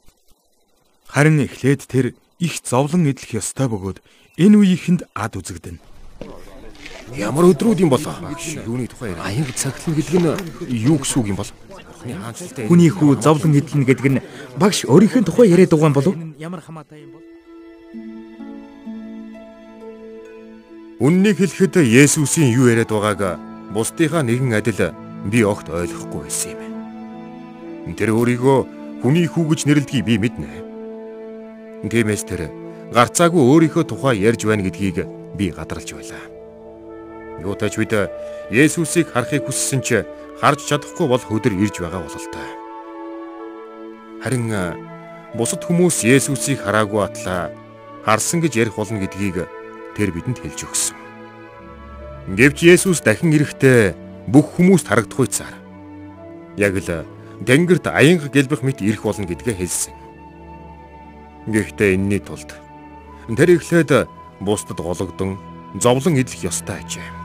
Харин 1.13 1.45
эхлээд 1.45 1.85
тэр 1.85 2.17
их 2.41 2.53
зовлон 2.65 3.05
эдлэх 3.05 3.37
ёстой 3.37 3.69
бөгөөд 3.69 4.01
энэ 4.41 4.57
үеийнхэнд 4.57 5.01
ад 5.13 5.37
үзэгдэнэ. 5.37 5.77
Ямар 7.13 7.53
өдрүүд 7.53 7.85
юм 7.85 7.93
болоо? 7.93 8.17
Юуны 8.65 8.89
тухай 8.89 9.13
аянга 9.13 9.53
цахилна 9.53 9.93
гэдэг 9.93 10.17
нь 10.17 10.73
юу 10.73 10.97
гэсэн 10.97 11.21
үг 11.21 11.27
юм 11.29 11.37
бол? 11.37 11.51
Хүний 12.65 12.89
хүү 12.89 13.21
зовлон 13.21 13.53
эдлэнэ 13.53 13.85
гэдэг 13.85 14.07
нь 14.09 14.23
багш 14.57 14.89
өөрийнх 14.89 15.21
нь 15.21 15.27
тухай 15.29 15.53
яриад 15.53 15.69
байгаа 15.69 15.93
юм 15.93 15.97
болов? 16.01 16.15
Ямар 16.41 16.65
хамаатай 16.65 17.05
юм 17.05 17.13
бол? 17.13 17.32
Үннийг 21.03 21.43
хэлэхэд 21.43 21.83
Есүсийн 21.83 22.55
юу 22.55 22.71
яриад 22.71 22.87
байгааг 22.87 23.35
бусдынхаа 23.75 24.23
нэгэн 24.23 24.55
адил 24.55 24.95
би 25.27 25.43
огт 25.43 25.67
ойлгохгүй 25.67 26.23
байсан 26.23 26.55
юм. 26.55 27.91
Тэр 27.91 28.15
өөрийгөө 28.15 29.03
хүний 29.03 29.27
хүү 29.27 29.43
гэж 29.51 29.67
нэрлэдгийг 29.67 30.07
би 30.07 30.15
мэднэ. 30.15 30.47
Тиймээс 31.91 32.23
тэр 32.23 32.47
гарцаагүй 32.95 33.35
өөрийнхөө 33.35 33.83
тухай 33.83 34.23
ярьж 34.23 34.47
байна 34.47 34.63
гэдгийг 34.63 35.03
би 35.35 35.51
гадарлаж 35.51 35.91
байлаа. 35.91 36.23
Юутайч 37.43 37.75
бид 37.75 37.91
Есүсийг 38.47 39.11
харахыг 39.11 39.43
хүссэн 39.43 39.83
ч 39.83 40.07
харж 40.39 40.63
чадахгүй 40.63 41.11
бол 41.11 41.19
хөдөр 41.19 41.51
ирж 41.51 41.83
байгаа 41.83 41.99
бололтой. 41.99 42.47
Харин 44.23 44.47
бусад 45.35 45.67
хүмүүс 45.67 46.07
Есүсийг 46.07 46.63
хараагүй 46.63 47.03
атлаа 47.03 47.51
харсан 48.07 48.39
гэж 48.39 48.55
ярих 48.55 48.79
болно 48.79 49.03
гэдгийг 49.03 49.62
тэр 49.97 50.11
бидэнд 50.11 50.39
хэлж 50.41 50.59
өгсөн. 50.65 50.97
Гэвч 52.35 52.63
Есүс 52.63 53.03
дахин 53.03 53.33
ирэхдээ 53.35 53.95
бүх 54.31 54.55
хүмүүст 54.55 54.87
харагдах 54.87 55.19
үйцаар 55.19 55.55
яг 56.57 56.77
л 56.79 57.05
тэнгэрт 57.43 57.91
аянга 57.91 58.31
гэлбэх 58.31 58.63
мэт 58.63 58.79
ирэх 58.79 59.03
болно 59.03 59.27
гэдгээ 59.27 59.55
хэлсэн. 59.59 59.95
Гэхдээ 61.51 61.99
энэний 61.99 62.23
тулд 62.23 62.55
тэр 63.27 63.59
эхлээд 63.59 64.07
бусдад 64.39 64.79
гологдон 64.79 65.35
зовлон 65.75 66.15
идэх 66.15 66.47
ёстой 66.47 66.79
ажээ 66.79 67.23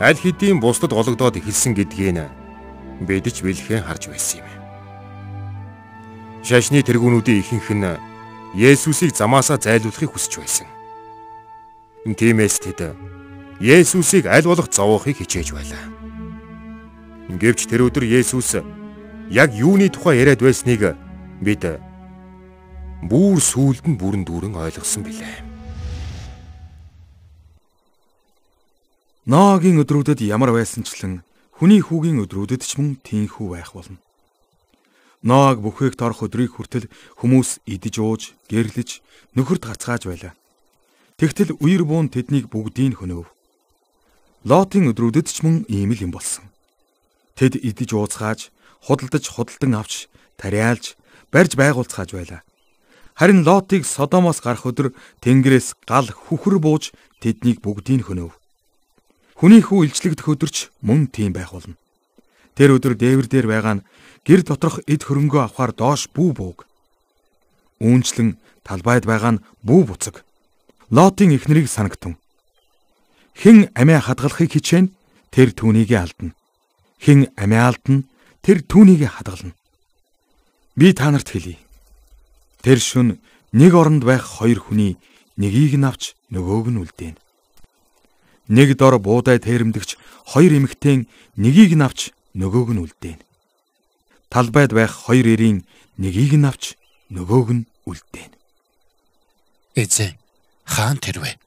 аль 0.00 0.16
хэдийн 0.16 0.60
бусдад 0.60 0.94
гологдоод 0.94 1.36
эхэлсэн 1.42 1.74
гэдгийг 1.74 2.30
бид 3.02 3.26
ч 3.34 3.42
бэлхэн 3.42 3.82
харж 3.82 4.06
байсан 4.06 4.46
юм. 4.46 4.48
Шашны 6.46 6.82
тэргүүнүүдийн 6.82 7.42
ихэнх 7.42 7.70
нь 7.74 7.86
Есүсийг 8.54 9.12
замаасаа 9.12 9.58
зайлуулахыг 9.58 10.14
хүсэж 10.14 10.40
байсан. 10.40 10.66
Тиймээс 12.14 12.64
тэд 12.64 12.96
Есүсийг 13.60 14.30
аль 14.30 14.46
болох 14.46 14.70
зовоохыг 14.70 15.18
хичээж 15.18 15.52
байлаа. 15.52 15.84
Гэвч 17.28 17.68
тэр 17.68 17.90
өдөр 17.90 18.06
Есүс 18.06 18.62
яг 19.28 19.50
юуны 19.52 19.90
тухай 19.92 20.22
яриад 20.22 20.40
байсныг 20.40 20.94
бид 21.42 21.64
бүр 23.02 23.38
сүулд 23.42 23.84
нь 23.84 23.98
бүрэн 23.98 24.24
дүүрэн 24.24 24.54
ойлгосон 24.56 25.02
билээ. 25.04 25.44
Ноагийн 29.28 29.82
өдрүүдэд 29.84 30.24
ямар 30.24 30.56
байсанчлан 30.56 31.20
хүний 31.52 31.84
хүүгийн 31.84 32.22
өдрүүдэд 32.24 32.62
ч 32.64 32.80
мөн 32.80 32.96
тийхүү 33.04 33.58
байх 33.58 33.76
болно. 33.76 34.00
Ноаг 35.20 35.58
бүхийг 35.58 35.98
торох 35.98 36.24
өдрийг 36.24 36.54
хүртэл 36.54 36.86
хүмүүс 37.18 37.60
идэж 37.66 37.94
ууж, 37.98 38.22
гэрлэж, 38.46 39.02
нөхөрт 39.34 39.66
гацгааж 39.66 40.06
байлаа. 40.06 40.37
Тэгтэл 41.18 41.58
үер 41.58 41.82
буун 41.82 42.06
тэднийг 42.14 42.46
бүгдийг 42.46 43.02
хөнөөв. 43.02 43.26
Лотын 44.46 44.86
өдрүүдэд 44.94 45.26
ч 45.26 45.42
мөн 45.42 45.66
ийм 45.66 45.90
л 45.90 45.98
юм 46.06 46.14
болсон. 46.14 46.46
Тэд 47.34 47.58
идэж 47.58 47.90
ууцгааж, 47.90 48.54
худалдаж 48.86 49.26
худалдан 49.26 49.74
авч, 49.82 50.06
тариалж, 50.38 50.94
барьж 51.34 51.58
байгуулцгааж 51.58 52.14
байлаа. 52.14 52.46
Харин 53.18 53.42
Лотыг 53.42 53.82
Содомоос 53.82 54.38
гарах 54.38 54.62
өдөр 54.62 54.94
Тэнгэрээс 55.18 55.74
гал 55.90 56.06
хүхэр 56.06 56.62
бууж 56.62 56.94
тэднийг 57.18 57.66
бүгдийг 57.66 58.06
хөнөөв. 58.06 58.38
Хүний 59.42 59.58
хүү 59.58 59.90
илчлэгдэх 59.90 60.22
өдөрч 60.22 60.70
мөн 60.86 61.10
тийм 61.10 61.34
байх 61.34 61.50
болно. 61.50 61.74
Тэр 62.54 62.78
өдөр 62.78 62.94
дээвэр 62.94 63.26
дээр 63.26 63.46
байгаа 63.50 63.82
нь 63.82 63.84
гэр 64.22 64.46
доторх 64.46 64.86
эд 64.86 65.02
хөрөнгөө 65.02 65.50
авахар 65.50 65.74
доош 65.74 66.06
бүү 66.14 66.30
бууг. 66.38 66.58
Үүнчлэн 67.82 68.38
талбайд 68.62 69.02
байгаа 69.02 69.34
нь 69.34 69.42
бүү 69.66 69.82
буцаг. 69.90 70.22
Лотын 70.90 71.36
эхнэрийг 71.36 71.68
санагтун. 71.68 72.16
Хэн 73.36 73.68
амиа 73.76 74.00
хадгалахыг 74.00 74.56
хичээн 74.56 74.88
тэр 75.28 75.52
түүнийг 75.52 75.92
алдна. 75.92 76.32
Хэн 77.04 77.28
амиа 77.36 77.68
алдна 77.68 78.08
тэр 78.40 78.64
түүнийг 78.64 79.04
хадгална. 79.04 79.52
Би 80.80 80.96
та 80.96 81.12
нарт 81.12 81.28
хэлье. 81.28 81.60
Тэр 82.64 82.80
шүн 82.80 83.20
нэг 83.52 83.72
оронд 83.76 84.08
байх 84.08 84.24
хоёр 84.24 84.64
хүний 84.64 84.96
нэгийг 85.36 85.76
нь 85.76 85.84
авч 85.84 86.16
нөгөөг 86.32 86.72
нь 86.72 86.80
үлдээнэ. 86.80 87.20
Нэг 88.48 88.68
дор 88.80 88.96
буудай 88.96 89.36
тэрэмдэгч 89.36 90.00
хоёр 90.32 90.52
эмэгтэйн 90.56 91.04
нэгийг 91.36 91.76
нь 91.76 91.84
авч 91.84 92.16
нөгөөг 92.32 92.72
нь 92.72 92.80
үлдээнэ. 92.80 93.22
Талбайд 94.32 94.72
байх 94.72 94.92
хоёр 95.04 95.36
эрийн 95.36 95.68
нэгийг 96.00 96.32
нь 96.40 96.48
авч 96.48 96.80
нөгөөг 97.12 97.48
нь 97.52 97.68
үлдээнэ. 97.84 98.36
Эзэн 99.76 100.16
хаан 100.68 101.00
тэрвэ? 101.00 101.40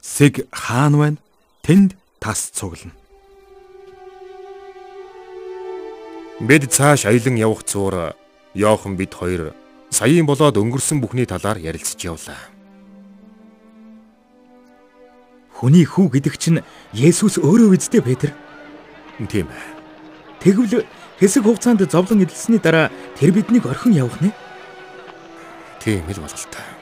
Сэг 0.00 0.46
хаан 0.54 0.94
байна. 0.94 1.18
Тэнд 1.66 1.98
тас 2.22 2.54
цуглана. 2.54 2.94
Бид 6.38 6.70
цааш 6.70 7.10
аялан 7.10 7.34
явах 7.34 7.66
зуур 7.66 8.14
Йохан 8.54 8.96
бид 8.96 9.12
хоёр 9.12 9.52
саяын 9.90 10.26
болоод 10.26 10.56
өнгөрсөн 10.56 11.02
бүхний 11.02 11.26
талаар 11.26 11.58
ярилцж 11.58 11.98
явлаа. 12.06 12.38
Хүний 15.56 15.88
хүү 15.88 16.20
гэдэг 16.20 16.34
чинь 16.36 16.60
Есүс 16.92 17.40
өөрөө 17.40 17.74
үздэй 17.74 18.04
Петр. 18.04 18.30
Тийм 19.16 19.48
ээ. 19.48 19.66
Тэгвэл 20.44 20.84
хэсэг 21.16 21.48
хугацаанд 21.48 21.88
зовлон 21.88 22.22
эдэлсэний 22.28 22.60
дараа 22.60 22.92
тэр 23.16 23.32
биднийг 23.32 23.64
орхин 23.64 23.96
явах 23.96 24.20
нэ? 24.20 24.30
Тийм 25.80 26.04
л 26.04 26.20
бололтой. 26.20 26.75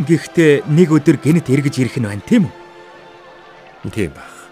Гэхдээ 0.00 0.64
нэг 0.72 0.88
өдөр 0.88 1.20
гэнэт 1.20 1.52
эргэж 1.52 1.74
ирэх 1.84 1.96
нь 2.00 2.08
байна 2.08 2.24
тийм 2.24 2.48
үү? 2.48 3.90
Тийм 3.92 4.16
байх. 4.16 4.48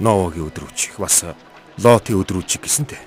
Ноагийн 0.00 0.48
өдрүүч 0.48 0.96
бас 0.96 1.28
Лотын 1.76 2.16
өдрүүч 2.16 2.56
гэсэнтэй. 2.60 3.00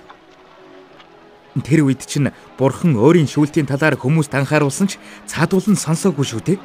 Тэр 1.65 1.87
үед 1.87 2.05
чинь 2.05 2.29
бурхан 2.59 2.93
өөрийн 2.99 3.25
шүүлтийн 3.25 3.65
талаар 3.65 3.97
хүмүүст 3.97 4.37
анхааруулсан 4.37 4.91
ч 4.91 5.01
цаадуулан 5.25 5.79
сонсоогүй 5.79 6.25
шүү 6.27 6.41
дээ. 6.45 6.59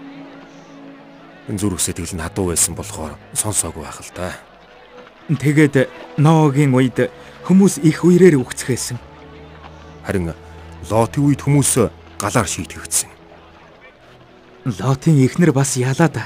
Зүрх 1.56 1.80
сэтгэл 1.80 2.18
нь 2.18 2.24
хадуу 2.24 2.52
байсан 2.52 2.74
болохоор 2.76 3.16
сонсоогүй 3.32 3.86
байх 3.86 4.02
л 4.02 4.12
да. 4.12 4.34
Тэгээд 5.30 5.88
Ноагийн 6.18 6.74
үед 6.74 7.08
хүмүүс 7.46 7.80
их 7.86 8.02
үерээр 8.02 8.36
үгцгээсэн. 8.42 8.98
Харин 10.04 10.34
Лотын 10.90 11.22
үед 11.22 11.40
хүмүүс 11.46 11.86
галаар 12.18 12.48
шийтгэгдсэн. 12.50 13.19
Лотын 14.78 15.18
эхнэр 15.24 15.52
бас 15.52 15.76
ялаа 15.76 16.08
да. 16.08 16.24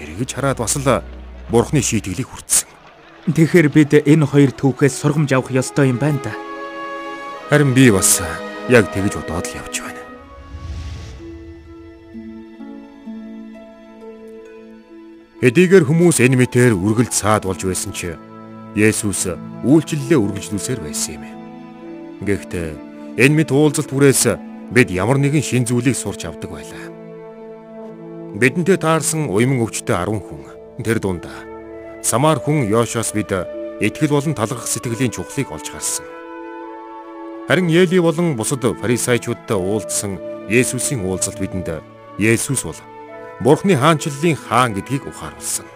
Эргэж 0.00 0.34
хараад 0.34 0.58
бас 0.58 0.76
л 0.76 1.04
бурхны 1.50 1.82
шийтгэлийг 1.82 2.26
хүртсэн. 2.26 2.68
Тэгэхээр 3.34 3.68
бид 3.68 3.92
энэ 4.06 4.26
хоёр 4.26 4.50
түүхээс 4.50 4.96
сургамж 4.96 5.30
авах 5.36 5.52
ёстой 5.52 5.92
юм 5.92 5.98
байна 6.00 6.18
да. 6.24 6.32
Харин 7.50 7.74
би 7.74 7.90
бас 7.90 8.22
яг 8.68 8.88
тэгж 8.94 9.20
бодоод 9.20 9.46
л 9.46 9.58
явж 9.60 9.74
байна. 9.82 10.02
Хэдийгээр 15.40 15.84
хүмүүс 15.88 16.20
энэ 16.20 16.36
мэтээр 16.36 16.74
үргэлж 16.76 17.12
цаад 17.16 17.44
болж 17.48 17.64
байсан 17.64 17.92
ч 17.96 18.14
Есүс 18.76 19.26
үйлчлэлээ 19.66 20.18
үргэлжлүүлсээр 20.20 20.80
байсан 20.84 21.18
юм. 21.18 21.24
Гэхдээ 22.22 22.70
энэ 23.18 23.34
мэт 23.34 23.50
уулзалт 23.50 23.90
бүрээс 23.90 24.36
бид 24.70 24.88
ямар 24.94 25.18
нэгэн 25.18 25.42
шин 25.42 25.66
зүйлийг 25.66 25.98
сурч 25.98 26.28
авдаг 26.28 26.54
байлаа. 26.54 26.89
Бидэнтэй 28.30 28.78
таарсан 28.78 29.26
уйман 29.26 29.58
өвчтөе 29.66 30.06
10 30.06 30.22
хүн 30.22 30.46
тэр 30.86 31.02
дунд 31.02 31.26
Самар 31.98 32.38
хүн 32.38 32.62
Йошоос 32.70 33.10
бид 33.10 33.34
итгэл 33.82 34.14
болон 34.14 34.38
талархах 34.38 34.70
сэтгэлийн 34.70 35.10
чухлыг 35.10 35.50
олж 35.50 35.66
харсан. 35.66 36.06
Харин 37.50 37.66
Ели 37.66 37.98
болон 37.98 38.38
бусад 38.38 38.62
фарисеучудтай 38.62 39.58
уулзсан 39.58 40.22
Есүсийн 40.46 41.02
уулзалт 41.02 41.42
бидэнд 41.42 41.82
Есүс 42.22 42.62
бол 42.62 42.78
Бурхны 43.42 43.74
хаанчлалын 43.74 44.38
хаан 44.38 44.78
гэдгийг 44.78 45.10
ухааруулсан. 45.10 45.66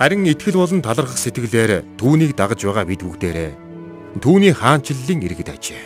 Харин 0.00 0.24
итгэл 0.24 0.56
болон 0.56 0.80
талархах 0.80 1.20
сэтгэлээр 1.20 1.84
түүнийг 2.00 2.32
дагаж 2.32 2.64
байгаа 2.64 2.88
бид 2.88 3.04
бүгдээрээ 3.04 3.52
түүний 4.24 4.56
хаанчлалын 4.56 5.20
иргэд 5.20 5.52
ажээ. 5.52 5.84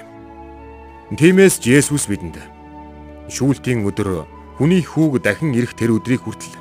Тиймээс 1.19 1.59
Есүс 1.67 2.07
бидэнд 2.07 2.39
шүүлтийн 3.27 3.83
өдөр 3.83 4.31
хүний 4.55 4.83
хүүг 4.87 5.19
дахин 5.19 5.51
ирэх 5.51 5.75
тэр 5.75 5.99
өдрийг 5.99 6.23
хүртэл 6.23 6.55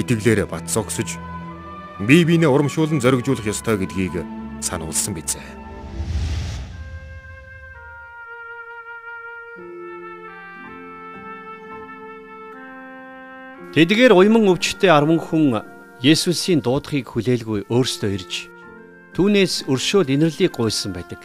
итгэлээр 0.00 0.48
бат 0.48 0.64
зогсож 0.64 1.20
бие 2.00 2.24
биенээ 2.24 2.48
урамшуулан 2.48 3.04
зоригжуулах 3.04 3.44
ёстой 3.44 3.76
гэдгийг 3.76 4.24
сануулсан 4.64 5.12
бизээ. 5.12 5.44
Тэдгээр 13.76 14.16
уйман 14.16 14.48
өвчтөе 14.48 14.88
10 14.88 15.18
хүн 15.18 15.60
Есүсийн 16.00 16.62
дуудахыг 16.62 17.10
хүлээлгүй 17.10 17.66
өөрсдөө 17.68 18.10
ирж 18.14 18.32
түүнээс 19.18 19.66
өршөөл 19.66 20.14
инэрлийг 20.14 20.54
гуйсан 20.54 20.94
байдаг. 20.94 21.20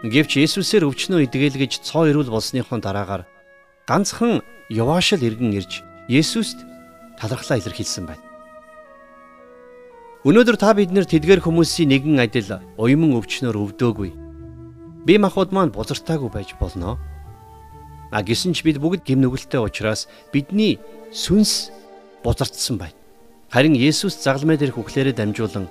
Гэвч 0.00 0.40
Есүсээр 0.40 0.88
өвчнөө 0.88 1.28
идэгээлгэж 1.28 1.84
цоо 1.84 2.08
ирүүл 2.08 2.32
болсныхон 2.32 2.80
дараагаар 2.80 3.28
ганцхан 3.86 4.42
Яваашл 4.68 5.22
иргэн 5.22 5.54
ирж 5.54 5.82
Есүст 6.10 6.66
талархлаа 7.18 7.58
илэрхийлсэн 7.62 8.06
байна. 8.06 8.22
Өнөөдөр 10.26 10.58
та 10.58 10.74
бид 10.74 10.90
нэр 10.90 11.06
тэдгээр 11.06 11.38
хүмүүсийн 11.46 11.94
нэгэн 11.94 12.18
адил 12.18 12.58
уйман 12.74 13.14
өвчнөөр 13.14 13.54
өвдөөгүй. 13.54 14.10
Бие 15.06 15.18
махбод 15.22 15.54
маань 15.54 15.70
бузартаагүй 15.70 16.30
байж 16.34 16.58
болно. 16.58 16.98
А 18.10 18.22
гисэн 18.26 18.58
ч 18.58 18.66
бид 18.66 18.82
бүгд 18.82 19.06
гим 19.06 19.22
нүгэлтэй 19.22 19.62
учраас 19.62 20.10
бидний 20.34 20.82
сүнс 21.14 21.70
бузардсан 22.26 22.82
байна. 22.82 22.98
Харин 23.54 23.78
Есүс 23.78 24.18
загламай 24.18 24.58
дээрх 24.58 24.82
үхлээрээ 24.82 25.14
дамжуулан 25.14 25.70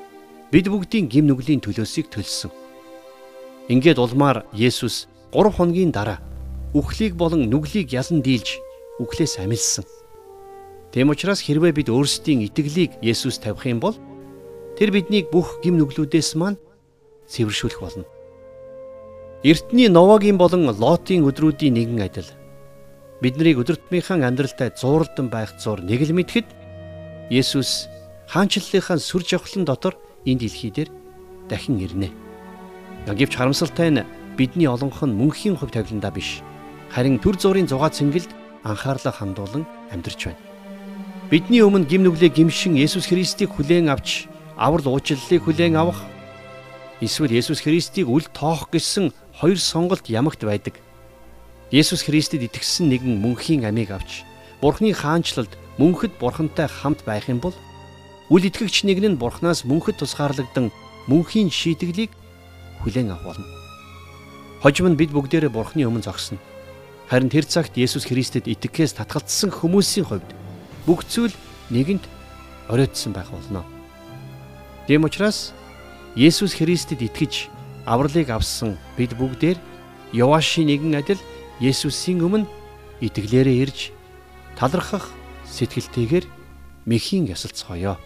бид 0.56 0.71
бүгдийн 0.71 1.12
гим 1.12 1.28
нүглийн 1.28 1.60
төлөөсийг 1.60 2.08
төлсөн. 2.08 2.51
Ингээд 3.67 3.99
улмаар 3.99 4.47
Есүс 4.56 5.12
3 5.36 5.51
хоногийн 5.51 5.91
дараа 5.91 6.23
үхлийг 6.75 7.15
болон 7.15 7.47
нүглийг 7.47 7.95
ялан 7.95 8.19
дийлж 8.19 8.59
үхлээс 8.99 9.39
амилсан. 9.39 9.88
Тэм 10.91 11.07
учраас 11.15 11.39
хэрвээ 11.39 11.71
бид 11.71 11.88
өөрсдийн 11.88 12.43
итгэлийг 12.51 12.99
Есүс 12.99 13.39
тавих 13.39 13.63
юм 13.63 13.79
бол 13.79 13.95
тэр 14.75 14.91
биднийг 14.91 15.31
бүх 15.31 15.63
гим 15.63 15.79
нүглүүдээс 15.79 16.35
маань 16.35 16.59
цэвэршүүлэх 17.31 17.79
болно. 17.79 18.03
Эртний 19.43 19.88
Новагийн 19.88 20.35
болон 20.35 20.67
Лотын 20.67 21.23
өдрүүдийн 21.23 21.79
нэгэн 21.79 22.01
адил 22.11 22.27
бид 23.23 23.39
нарыг 23.39 23.63
өдөртмийнхэн 23.63 24.27
амьдралтай 24.27 24.75
зууралдан 24.75 25.31
байх 25.31 25.55
зур 25.55 25.79
нэг 25.79 26.03
л 26.03 26.11
мэдхэд 26.11 26.47
Есүс 27.31 27.88
хаанчлалынхаа 28.27 28.99
сүр 28.99 29.23
жавхлан 29.23 29.63
дотор 29.63 29.95
энэ 30.27 30.43
дэлхий 30.43 30.71
дээр 30.75 30.89
дахин 31.47 31.79
ирнэ. 31.79 32.11
Гэвч 33.07 33.33
харамсалтай 33.38 33.89
нь 33.93 34.07
бидний 34.35 34.67
олонх 34.67 34.99
нь 35.03 35.15
мөнхийн 35.15 35.55
хувь 35.55 35.71
тавиландаа 35.71 36.11
биш. 36.11 36.43
Харин 36.95 37.19
төр 37.19 37.36
зургийн 37.36 37.67
зугаа 37.67 37.91
цэнгэлд 37.91 38.31
анхаарлаа 38.63 39.12
хандуулан 39.12 39.67
амьдарч 39.91 40.31
байна. 40.31 40.39
Бидний 41.27 41.60
өмнө 41.60 41.84
гим 41.91 42.08
нүглээ 42.08 42.31
гимшин 42.31 42.79
Есүс 42.79 43.12
Христийг 43.12 43.51
хүлээн 43.51 43.91
авч 43.91 44.31
аврал 44.55 44.95
уучлалыг 44.95 45.43
хүлээн 45.43 45.75
авах 45.75 45.99
эсвэл 47.03 47.36
Есүс 47.36 47.67
Христийг 47.67 48.08
үл 48.08 48.23
тоох 48.31 48.71
гэсэн 48.71 49.12
хоёр 49.36 49.60
сонголт 49.60 50.08
ямагт 50.08 50.39
байдаг. 50.47 50.79
Есүс 51.67 52.08
Христэд 52.08 52.47
итгэсэн 52.47 52.88
нэгэн 52.88 53.19
мөнхийн 53.19 53.67
амийг 53.67 53.91
авч 53.91 54.23
Бурхны 54.63 54.95
хаанчлалд 54.95 55.51
мөнхөд 55.75 56.15
Бурхантай 56.15 56.71
хамт 56.71 57.03
байх 57.03 57.27
юм 57.27 57.43
бол 57.43 57.58
үл 58.31 58.47
итгэгч 58.47 58.88
нэг 58.88 59.03
нь 59.03 59.19
Бурханаас 59.19 59.67
мөнхөд 59.67 59.99
тусгаарлагдсан 59.99 60.71
мөнхийн 61.12 61.51
шийтгэлийг 61.51 62.15
хүлээн 62.88 63.12
авах 63.12 63.36
болно. 63.36 63.47
Хожим 64.63 64.95
нь 64.95 64.95
бид 64.95 65.12
бүгдээрээ 65.12 65.51
Бурхны 65.51 65.84
өмнө 65.84 66.08
зогсно. 66.08 66.39
Харин 67.06 67.30
тэр 67.30 67.46
цагт 67.46 67.78
Есүс 67.78 68.10
Христэд 68.10 68.50
итгэхээс 68.50 68.98
татгалцсан 68.98 69.54
хүмүүсийн 69.54 70.10
хувьд 70.10 70.30
бүх 70.89 71.06
зүйл 71.06 71.34
нэгэнт 71.70 72.02
оройтсон 72.65 73.13
байх 73.13 73.30
болно. 73.30 73.62
Тэм 74.89 75.06
учраас 75.06 75.54
Есүс 76.18 76.58
Христэд 76.58 77.06
итгэж 77.06 77.54
авралыг 77.86 78.34
авсан 78.34 78.82
бид 78.98 79.13
бүгдээр 79.13 79.62
Яваши 80.18 80.65
нэгэн 80.65 80.98
адил 80.98 81.22
Есүсийн 81.62 82.26
өмнө 82.26 82.50
итгэлээрээ 83.06 83.58
ирж 83.70 83.94
талархах 84.58 85.13
сэтгэлтэйгээр 85.46 86.26
мэхийн 86.89 87.30
ясалцгоё. 87.30 88.02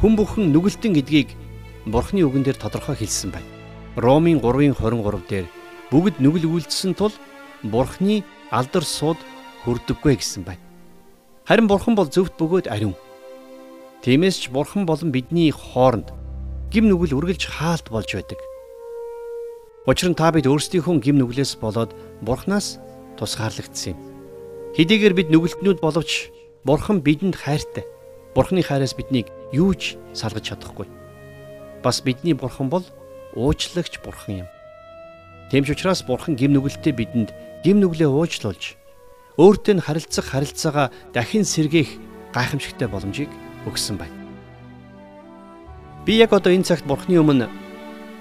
Хүн 0.00 0.12
бүхэн 0.16 0.48
нүгэлтэн 0.48 0.96
гэдгийг 0.96 1.36
Бурхны 1.84 2.24
үгэн 2.24 2.44
дээр 2.44 2.56
тодорхой 2.56 2.96
хэлсэн 2.96 3.36
байна. 3.36 3.48
Ромын 3.96 4.40
3-ын 4.40 4.72
23 4.76 5.28
дээр 5.28 5.46
бүгд 5.90 6.20
нүгэл 6.20 6.48
үйлдсэн 6.48 6.92
тул 6.94 7.12
Бурхны 7.64 8.22
алдар 8.52 8.84
сууд 8.84 9.18
хүрдэггүй 9.64 10.20
гэсэн 10.20 10.44
байна. 10.44 10.62
Харин 11.48 11.66
Бурхан 11.66 11.96
бол 11.96 12.06
зөвхт 12.06 12.36
бөгөөд 12.36 12.68
ариун. 12.68 12.94
Тиймээс 14.04 14.36
ч 14.36 14.44
Бурхан 14.52 14.86
болон 14.86 15.10
бидний 15.10 15.50
хооронд 15.50 16.12
гим 16.70 16.92
нүгэл 16.92 17.16
үргэлж 17.16 17.48
хаалт 17.48 17.88
болж 17.88 18.12
байдаг. 18.14 18.38
Учир 19.88 20.12
нь 20.12 20.18
та 20.18 20.28
бид 20.28 20.44
өөрсдийнхөө 20.44 21.00
гим 21.00 21.16
нүглээс 21.16 21.56
болоод 21.56 21.96
Бурханаас 22.20 22.76
тусгаарлагдсан 23.16 23.96
юм. 23.96 23.98
Хэдийгээр 24.76 25.14
бид 25.16 25.28
нүгэлтнүүд 25.32 25.80
боловч 25.80 26.28
Бурхан 26.68 27.00
бидэнд 27.00 27.40
хайртай. 27.40 27.88
Бурханы 28.36 28.60
хайраас 28.62 28.92
биднийг 28.92 29.32
юу 29.56 29.72
ч 29.72 29.96
салгаж 30.12 30.52
чадахгүй. 30.52 30.86
Бас 31.82 32.04
бидний 32.04 32.36
Бурхан 32.36 32.68
бол 32.68 32.84
уучлагч 33.32 33.98
Бурхан 34.04 34.44
юм. 34.44 34.48
Тэмч 35.50 35.72
учраас 35.72 36.04
Бурхан 36.04 36.36
гим 36.36 36.52
нүгэлтэд 36.52 36.92
бидэнд 36.96 37.30
гим 37.64 37.80
нүглээ 37.80 38.08
уучлуулж 38.12 38.76
өөртөө 39.40 39.74
нь 39.80 39.84
харилцах 39.84 40.26
харилцаагаа 40.28 40.92
дахин 41.16 41.48
сэргээх 41.48 41.96
гайхамшигтай 42.36 42.88
боломжийг 42.90 43.32
өгсөн 43.64 43.96
байна. 43.96 44.12
Би 46.04 46.20
яг 46.20 46.36
одоо 46.36 46.52
энэ 46.52 46.68
цагт 46.68 46.84
Бурхны 46.84 47.16
өмнө 47.16 47.48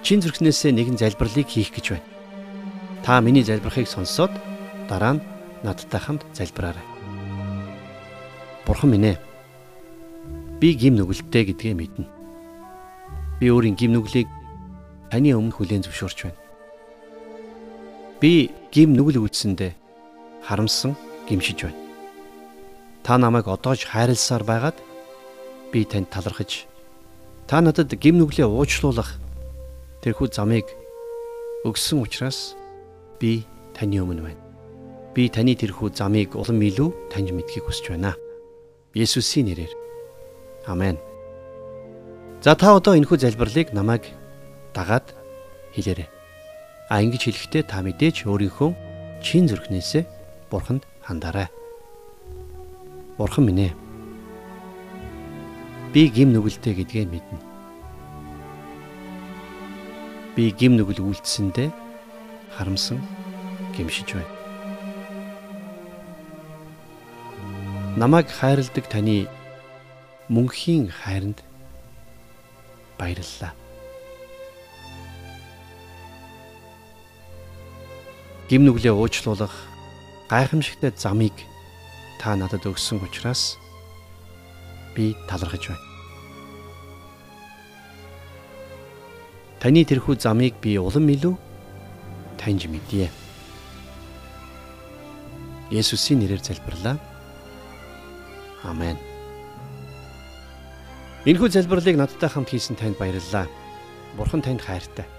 чин 0.07 0.23
зүрхнээсээ 0.23 0.71
нэгэн 0.71 0.95
залбирлыг 0.95 1.47
хийх 1.51 1.75
гэж 1.75 1.99
байна. 1.99 2.07
Та 3.03 3.19
миний 3.19 3.43
залбирахыг 3.43 3.91
сонсоод 3.91 4.31
дараа 4.87 5.19
нь 5.19 5.25
надтай 5.67 5.99
хамт 5.99 6.23
залбираарай. 6.31 6.85
Бурхан 8.63 8.91
минь 8.95 9.11
ээ. 9.11 9.17
Би 10.63 10.79
гим 10.79 10.95
нүгэлттэй 10.95 11.43
гэдгээ 11.51 11.75
мэднэ. 11.75 12.07
Би 13.39 13.45
өөрийн 13.51 13.75
гим 13.75 13.99
нүглийг 13.99 14.27
таны 15.11 15.35
өмнө 15.35 15.55
хүлээн 15.55 15.83
зөвшөөрч 15.83 16.19
байна. 16.23 16.46
Би 18.17 18.49
гим 18.73 18.97
нүгэл 18.97 19.21
үүдсэндээ 19.21 19.77
харамсан 20.41 20.97
гимшиж 21.29 21.69
байна. 21.69 21.77
Та 23.05 23.17
намайг 23.21 23.45
одоож 23.45 23.85
хайрласаар 23.85 24.41
байгаад 24.41 24.77
би 25.71 25.85
танд 25.85 26.09
талархаж 26.09 26.65
та 27.45 27.61
надад 27.61 27.93
гим 27.93 28.17
нүглээ 28.17 28.49
уучлуулах 28.49 29.21
тэрхүү 30.01 30.33
замыг 30.33 30.65
өгсөн 31.61 32.01
учраас 32.01 32.57
би 33.21 33.45
таны 33.77 34.01
өмнө 34.01 34.25
байна. 34.25 34.41
Би 35.13 35.29
таны 35.29 35.53
тэрхүү 35.53 35.93
замыг 35.93 36.33
улам 36.33 36.57
илүү 36.57 37.13
таньж 37.13 37.29
мэдхийг 37.37 37.69
хүсэж 37.69 37.93
байна. 37.93 38.17
Есүсийн 38.97 39.45
нэрээр. 39.45 39.73
Амен. 40.65 40.97
За 42.41 42.57
та 42.57 42.73
одоо 42.73 42.97
энэхүү 42.97 43.21
залбирлыг 43.21 43.77
намайг 43.77 44.09
дагаад 44.73 45.13
хэлээрэй. 45.77 46.16
А 46.87 47.03
ингэж 47.03 47.27
хэлэхдээ 47.27 47.63
та 47.67 47.83
мэдээж 47.83 48.23
өөрийнхөө 48.23 48.71
чин 49.19 49.43
зүрхнээсээ 49.51 50.07
бурханд 50.47 50.87
хандаарай. 51.03 51.51
Бурхан 53.19 53.43
минь 53.43 53.67
ээ. 53.67 53.73
Би 55.91 56.07
гим 56.07 56.31
нүгэлтэй 56.31 56.79
гэдгээ 56.79 57.05
мэднэ. 57.11 57.39
Би 60.39 60.47
гим 60.55 60.79
нүгэл 60.79 61.03
үйлдсэндээ 61.03 61.75
харамсан 62.55 63.03
гимшиж 63.75 64.15
байна. 64.15 64.31
Намайг 67.99 68.31
хайрладаг 68.31 68.87
таны 68.87 69.27
мөнхийн 70.31 70.87
хайранд 70.87 71.43
баярлалаа. 72.95 73.66
Гим 78.47 78.63
нүглээ 78.63 78.95
уучлуулах 78.95 79.51
гайхамшигтай 80.31 80.95
замыг 80.95 81.35
та 82.15 82.31
надад 82.39 82.63
өгсөн 82.63 83.03
учраас 83.03 83.59
би 84.95 85.19
талархаж 85.27 85.67
байна. 85.67 85.83
Таны 89.59 89.83
тэрхүү 89.83 90.15
замыг 90.23 90.55
би 90.63 90.79
улам 90.79 91.11
илүү 91.11 91.35
таньж 92.39 92.71
мэдье. 92.71 93.11
Есүсийн 95.67 96.23
нэрээр 96.23 96.39
залбирлаа. 96.39 96.95
Амен. 98.63 98.95
Энэхүү 101.27 101.51
залбирлыг 101.51 101.99
надтай 101.99 102.31
хамт 102.31 102.47
хийсэн 102.55 102.79
танд 102.79 102.95
баярлалаа. 102.95 103.51
Бурхан 104.15 104.39
танд 104.39 104.63
хайртай. 104.63 105.16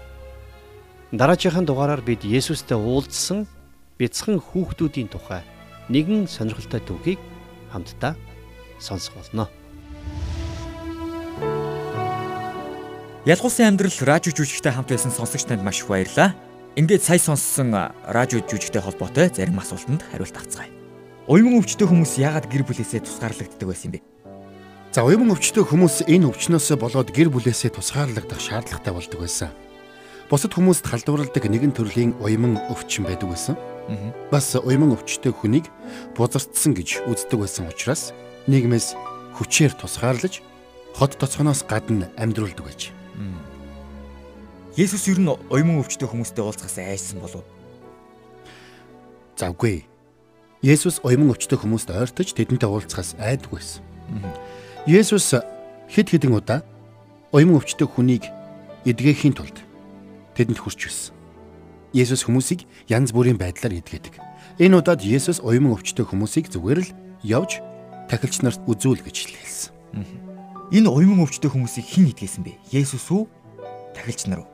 Дараагийн 1.11 1.65
дугаараар 1.65 2.05
бид 2.05 2.21
Есүстэй 2.21 2.77
уулзсан 2.77 3.49
бяцхан 3.97 4.37
хүүхдүүдийн 4.37 5.09
тухай 5.09 5.41
нэгэн 5.89 6.29
сонирхолтой 6.29 6.85
түүхийг 6.85 7.17
хамтдаа 7.73 8.13
сонсох 8.77 9.17
болно. 9.17 9.49
Ялгуулсан 13.25 13.73
амьдрал 13.73 13.97
радио 14.05 14.29
жүжигтэй 14.29 14.69
хамт 14.69 14.93
байсан 14.93 15.09
сонсогч 15.09 15.49
танд 15.49 15.65
маш 15.65 15.81
их 15.81 15.89
баярлалаа. 15.89 16.37
Ингээд 16.77 17.01
сая 17.01 17.17
сонссон 17.17 17.73
радио 18.05 18.45
жүжигтэй 18.45 18.77
холбоотой 18.77 19.33
зарим 19.33 19.57
асуултанд 19.57 20.05
хариулт 20.13 20.37
авцгаая. 20.37 20.69
Уйман 21.25 21.57
өвчтөе 21.57 21.89
хүмүүс 21.89 22.21
яагаад 22.21 22.45
гэр 22.53 22.69
бүлээсээ 22.69 23.01
тусгаарлагддаг 23.01 23.65
байсан 23.65 23.97
бэ? 23.97 24.05
За 24.93 25.01
уйман 25.01 25.33
өвчтөе 25.33 25.65
хүмүүс 25.65 26.05
энэ 26.05 26.29
өвчнөөсөө 26.29 26.77
болоод 26.77 27.09
гэр 27.09 27.33
бүлээсээ 27.33 27.73
тусгаарлагдах 27.73 28.37
шаардлагатай 28.37 28.93
болдог 28.93 29.25
байсан. 29.25 29.49
Бусад 30.29 30.53
хүмүүст 30.53 30.85
халдварладаг 30.85 31.41
нэгэн 31.41 31.73
төрлийн 31.73 32.13
уйман 32.21 32.61
өвчин 32.69 33.01
байдаг 33.01 33.33
байсан. 33.33 33.57
Бас 34.29 34.53
уйман 34.53 34.93
өвчтөе 34.93 35.33
хүнийг 35.33 35.65
бузардсан 36.13 36.77
гэж 36.77 37.01
үздэг 37.09 37.41
байсан 37.41 37.65
учраас 37.65 38.13
нийгмээс 38.45 38.93
хүчээр 39.33 39.73
тусгаарлаж 39.73 40.45
хот 40.93 41.17
тоцгоноос 41.17 41.65
гадна 41.65 42.13
амьдруулдаг 42.13 42.61
байж. 42.61 42.93
Есүс 44.77 45.09
ер 45.09 45.17
нь 45.17 45.33
уйман 45.49 45.81
өвчтөе 45.81 46.05
хүмүүстэй 46.05 46.45
уулзахаас 46.45 46.77
айсан 46.77 47.25
болов. 47.25 47.41
Завгүй. 49.33 49.89
Есүс 50.61 51.01
уйман 51.01 51.33
өвчтөе 51.33 51.57
хүмүүст 51.57 51.89
ойртож 51.89 52.37
тэдэнтэй 52.37 52.69
уулзахаас 52.69 53.17
айдаг 53.17 53.49
байсан. 53.49 53.81
Есүс 54.85 55.41
хэд 55.89 56.13
хэдэн 56.13 56.37
удаа 56.37 56.61
уйман 57.33 57.57
өвчтөе 57.57 57.89
хүнийг 57.89 58.29
эдгэхийн 58.85 59.33
тулд 59.33 59.65
тэдэнд 60.39 60.63
хүрч 60.63 60.87
байсан. 60.87 61.13
Есүс 61.91 62.23
хүмүүсийг 62.23 62.63
янз 62.87 63.11
бүрийн 63.11 63.35
байдлаар 63.35 63.75
эдгэдэг. 63.83 64.15
Энэ 64.61 64.79
удаад 64.79 65.03
Есүс 65.03 65.43
уйман 65.43 65.75
өвчтөе 65.75 66.07
хүмүүсийг 66.07 66.47
зүгээр 66.53 66.79
л 66.85 66.91
явж 67.27 67.59
тахилч 68.07 68.45
нарт 68.45 68.61
үзүүл 68.63 69.03
гэж 69.03 69.17
хэлсэн. 69.35 69.73
Энэ 70.71 70.87
уйман 70.87 71.25
өвчтөе 71.25 71.49
хүмүүсийг 71.49 71.85
хэн 71.89 72.13
эдгэсэн 72.13 72.45
бэ? 72.45 72.61
Есүс 72.71 73.09
үү? 73.09 73.25
Тахилч 73.97 74.29
нар 74.29 74.45
уу? 74.45 74.49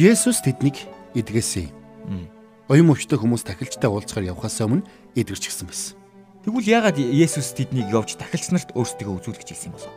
Есүс 0.00 0.40
тэднийг 0.40 0.80
эдгэсэн 1.12 1.68
юм. 2.08 2.24
Уйман 2.72 2.96
өвчтөе 2.96 3.20
хүмүүс 3.20 3.44
тахилчтай 3.44 3.88
уулзахаар 3.88 4.32
явхаас 4.32 4.60
өмнө 4.64 4.84
эдгэрчихсэн 5.12 5.68
байсан. 5.68 5.96
Тэгвэл 6.44 6.72
яагаад 6.72 6.96
Есүс 6.96 7.52
тэднийг 7.52 7.92
явж 7.92 8.16
тахилч 8.16 8.48
нарт 8.52 8.72
өөрсдөө 8.72 9.12
үзүүл 9.20 9.36
гэж 9.36 9.48
хэлсэн 9.52 9.68
юм 9.68 9.76
болов? 9.76 9.92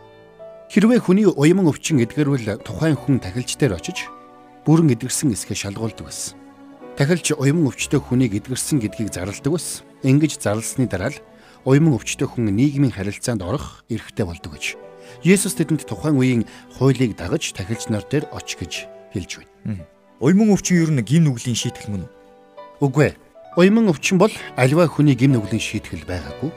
Хэрвээ 0.71 0.99
хүний 1.03 1.27
уйман 1.27 1.67
өвчин 1.67 1.99
эдгэрвэл 2.03 2.63
тухайн 2.63 2.95
хүн 2.95 3.19
тахилч 3.19 3.59
дээр 3.59 3.75
очиж 3.75 4.07
бүрэн 4.65 4.93
эдгэрсэн 4.93 5.33
эсгээ 5.33 5.57
шалгуулдаг 5.57 6.05
байсан. 6.05 6.37
Тахилч 6.97 7.33
уйман 7.33 7.65
өвчтөе 7.71 7.97
хүнийг 7.97 8.37
эдгэрсэн 8.37 8.77
гэдгийг 8.77 9.09
зарладаг 9.09 9.57
байсан. 9.57 9.85
Ингэж 10.05 10.37
зарлсны 10.37 10.85
дараа 10.85 11.09
л 11.09 11.19
уйман 11.65 11.97
өвчтөе 11.97 12.29
хүн 12.29 12.53
нийгмийн 12.53 12.93
харилцаанд 12.93 13.41
орох 13.41 13.81
эрхтэй 13.89 14.25
болдог 14.25 14.53
гэж. 14.53 14.77
Есүс 15.25 15.57
тэдэнд 15.57 15.89
тухайн 15.89 16.17
үеийн 16.17 16.43
хуулийг 16.77 17.17
дагаж 17.17 17.53
тахилч 17.57 17.89
нар 17.89 18.05
дээр 18.05 18.29
оч 18.29 18.55
гэж 18.55 18.85
хэлж 19.13 19.41
байна. 19.41 19.85
Уйман 20.21 20.53
өвчин 20.53 20.77
ер 20.77 20.91
нь 20.93 21.01
гин 21.01 21.25
нүглийн 21.25 21.57
шийтгэл 21.57 21.89
мөн 21.89 22.05
үү? 22.05 22.11
Үгүй 22.85 23.05
ээ. 23.09 23.17
Уйман 23.57 23.89
өвчин 23.89 24.21
бол 24.21 24.31
альва 24.53 24.85
хүний 24.85 25.17
гим 25.17 25.33
нүглийн 25.33 25.57
шийтгэл 25.57 26.05
байгаагүй. 26.05 26.53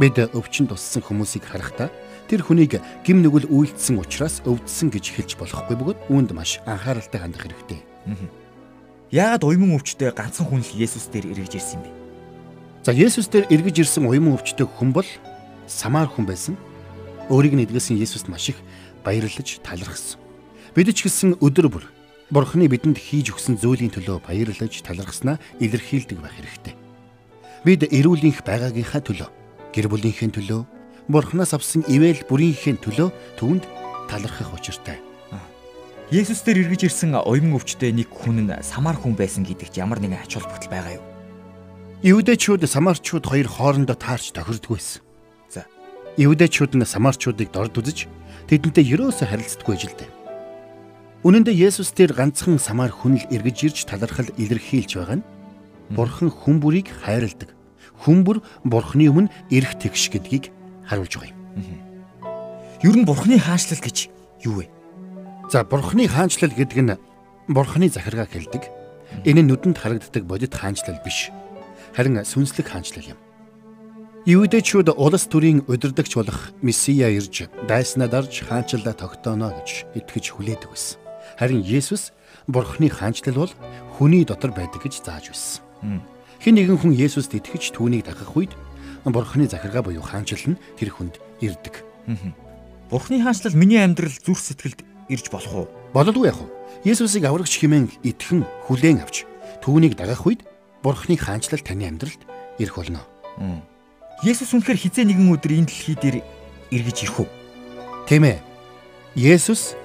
Бид 0.00 0.16
өвчин 0.32 0.64
туссан 0.64 1.04
хүмүүсийг 1.04 1.44
харахтаа 1.44 1.92
тэр 2.26 2.42
хүнийг 2.42 2.82
гим 3.06 3.22
нүгэл 3.22 3.48
үйлдсэн 3.48 4.02
учраас 4.02 4.42
өвдсөн 4.42 4.90
гэж 4.90 5.04
хэлж 5.14 5.30
болохгүй 5.38 5.76
бөгөөд 5.78 6.00
үүнд 6.10 6.30
маш 6.34 6.58
анхааралтай 6.66 7.22
хандах 7.22 7.46
хэрэгтэй. 7.46 7.80
Яагаад 9.14 9.46
уйман 9.46 9.78
өвчтөе 9.78 10.10
ганцхан 10.10 10.50
хүн 10.50 10.62
л 10.66 10.72
Есүс 10.82 11.06
дээр 11.14 11.30
эргэж 11.30 11.62
ирсэн 11.62 11.78
юм 11.78 11.82
бэ? 11.86 11.90
За 12.82 12.90
Есүс 12.90 13.30
дээр 13.30 13.46
эргэж 13.54 13.86
ирсэн 13.86 14.06
уйман 14.06 14.34
өвчтөе 14.34 14.66
хүн 14.66 14.90
бол 14.90 15.06
самар 15.70 16.10
хүн 16.10 16.26
байсан. 16.26 16.58
Өөрийг 17.30 17.54
нь 17.54 17.62
эдгэсэн 17.62 17.98
Есүст 17.98 18.26
маш 18.26 18.50
их 18.50 18.58
баярлаж 19.06 19.62
талархсан. 19.62 20.18
Бид 20.74 20.90
ч 20.90 21.06
гэсэн 21.06 21.38
өдөр 21.38 21.70
бүр 21.70 21.86
Бурхны 22.26 22.66
бидэнд 22.66 22.98
хийж 22.98 23.30
өгсөн 23.30 23.54
зүйлийн 23.62 23.94
төлөө 23.94 24.18
баярлаж 24.26 24.82
талархснаа 24.82 25.38
илэрхийлдэг 25.62 26.18
байх 26.18 26.34
хэрэгтэй. 26.34 26.74
Бид 27.62 27.86
эрүүлийнх 27.86 28.42
байгаагийнхаа 28.42 28.98
төлөө, 28.98 29.30
гэр 29.70 29.86
бүлийнхээ 29.86 30.34
төлөө, 30.34 30.66
Бурхнаас 31.08 31.54
авсан 31.54 31.86
ивэл 31.86 32.26
бүрийнхээ 32.26 32.82
төлөө 32.82 33.08
түүнд 33.38 33.62
талархах 34.10 34.50
учиртай. 34.54 34.98
Есүс 36.10 36.42
дээр 36.42 36.66
эргэж 36.66 36.86
ирсэн 36.86 37.18
уйман 37.18 37.58
өвчтөе 37.58 37.90
нэг 37.90 38.10
хүн 38.10 38.46
нь 38.46 38.54
самар 38.62 38.94
хүн 38.94 39.18
байсан 39.18 39.42
гэдэгт 39.42 39.78
ямар 39.78 39.98
нэгэн 39.98 40.22
ач 40.22 40.38
холбогдол 40.38 40.70
байгаа 40.70 40.98
юу? 40.98 41.04
Евдэчүүд 42.06 42.62
самарчууд 42.66 43.26
хоёр 43.26 43.50
хоорондоо 43.50 43.98
таарч 43.98 44.30
тохирдгүй 44.30 44.78
байсан. 44.78 45.02
За. 45.50 45.66
Евдэчүүд 46.14 46.78
нь 46.78 46.86
самарчуудыг 46.86 47.50
дорд 47.50 47.74
үзэж 47.74 48.06
тэдэнтэй 48.46 48.86
ерөөсө 48.94 49.26
харилцдаггүй 49.26 49.74
ажил 49.74 49.94
дээ. 49.98 50.10
Үнэн 51.26 51.42
дээр 51.42 51.74
Есүс 51.74 51.90
дээр 51.90 52.14
ганцхан 52.14 52.62
самар 52.62 52.94
хүн 52.94 53.18
л 53.18 53.26
эргэж 53.34 53.58
ирж 53.66 53.78
талархал 53.90 54.30
илэрхийлж 54.38 54.94
байгаа 54.94 55.18
нь 55.18 55.26
Бурхан 55.90 56.30
хүн 56.30 56.62
бүрийг 56.62 56.90
хайрладаг. 57.02 57.50
Хүн 57.98 58.22
бүр 58.22 58.46
Бурханы 58.62 59.10
өмнө 59.10 59.32
эрх 59.50 59.74
тэгш 59.78 60.14
гэдгийг 60.14 60.54
харуулж 60.88 61.14
байгаа 61.18 61.34
юм. 61.34 61.38
Ер 62.82 62.96
нь 62.96 63.04
Бурхны 63.04 63.38
хаанчлал 63.38 63.82
гэж 63.82 64.08
юу 64.46 64.62
вэ? 64.62 64.70
За 65.50 65.64
Бурхны 65.64 66.08
хаанчлал 66.08 66.54
гэдэг 66.54 66.80
нь 66.82 66.94
Бурхны 67.48 67.90
захиргааг 67.90 68.30
хэлдэг. 68.30 68.62
Энэ 69.24 69.42
нь 69.42 69.48
нүдэнд 69.50 69.78
харагддаг 69.78 70.24
бодит 70.26 70.54
хаанчлал 70.54 70.98
биш. 71.04 71.30
Харин 71.94 72.22
сүнслэг 72.22 72.66
хаанчлал 72.68 73.16
юм. 73.16 73.18
Юудэчүүд 74.26 74.90
улс 74.98 75.30
төрийн 75.30 75.62
удирдагч 75.70 76.18
болох 76.18 76.50
Месиа 76.58 77.06
ирж 77.14 77.46
дайснаа 77.70 78.10
дарж 78.10 78.42
хаанчлалаа 78.42 78.94
тогтооно 78.98 79.54
гэж 79.54 79.86
итгэж 79.94 80.34
хүлээдэг 80.34 80.66
байсан. 80.66 80.98
Харин 81.38 81.62
Есүс 81.62 82.10
Бурхны 82.50 82.90
хаанчлал 82.90 83.46
бол 83.46 83.52
хүний 83.94 84.26
дотор 84.26 84.50
байдаг 84.50 84.82
гэж 84.82 84.98
зааж 84.98 85.30
байсан. 85.30 85.62
Хэн 86.42 86.54
нэгэн 86.58 86.78
хүн 86.82 86.92
Есүст 86.98 87.38
итгэж 87.38 87.70
түүнийг 87.78 88.10
дагах 88.10 88.34
үед 88.34 88.50
Бурхны 89.06 89.46
захиргаа 89.46 89.82
буюу 89.86 90.02
хаанчлал 90.02 90.56
нь 90.56 90.60
тэр 90.74 90.90
хүнд 90.90 91.22
ирдэг. 91.40 91.86
Бурхны 92.90 93.22
хаанчлал 93.22 93.54
миний 93.54 93.78
амьдрал 93.78 94.10
зүрх 94.10 94.42
сэтгэлд 94.42 94.82
ирж 95.08 95.30
болох 95.30 95.54
уу? 95.54 95.66
Бололгүй 95.94 96.30
яах 96.30 96.42
вэ? 96.42 96.50
Есүсийг 96.90 97.24
аврагч 97.26 97.58
хэмээн 97.62 98.02
итгэн 98.02 98.42
хүлээн 98.66 99.02
авч 99.02 99.26
түүнийг 99.62 99.94
дагах 99.94 100.26
үед 100.26 100.42
Бурхны 100.82 101.14
хаанчлал 101.14 101.62
таны 101.62 101.86
амьдралд 101.86 102.22
ирэх 102.58 102.76
болно. 102.78 103.02
Есүс 104.22 104.54
үнэхээр 104.54 104.78
хизээ 104.78 105.04
нэгэн 105.06 105.34
өдөр 105.34 105.52
энэ 105.54 105.68
дэлхий 105.70 105.96
дээр 105.98 106.16
эргэж 106.74 106.98
ирэх 107.06 107.20
үү? 107.22 107.28
Тийм 108.10 108.24
ээ. 108.26 108.38
Есүс 109.14 109.76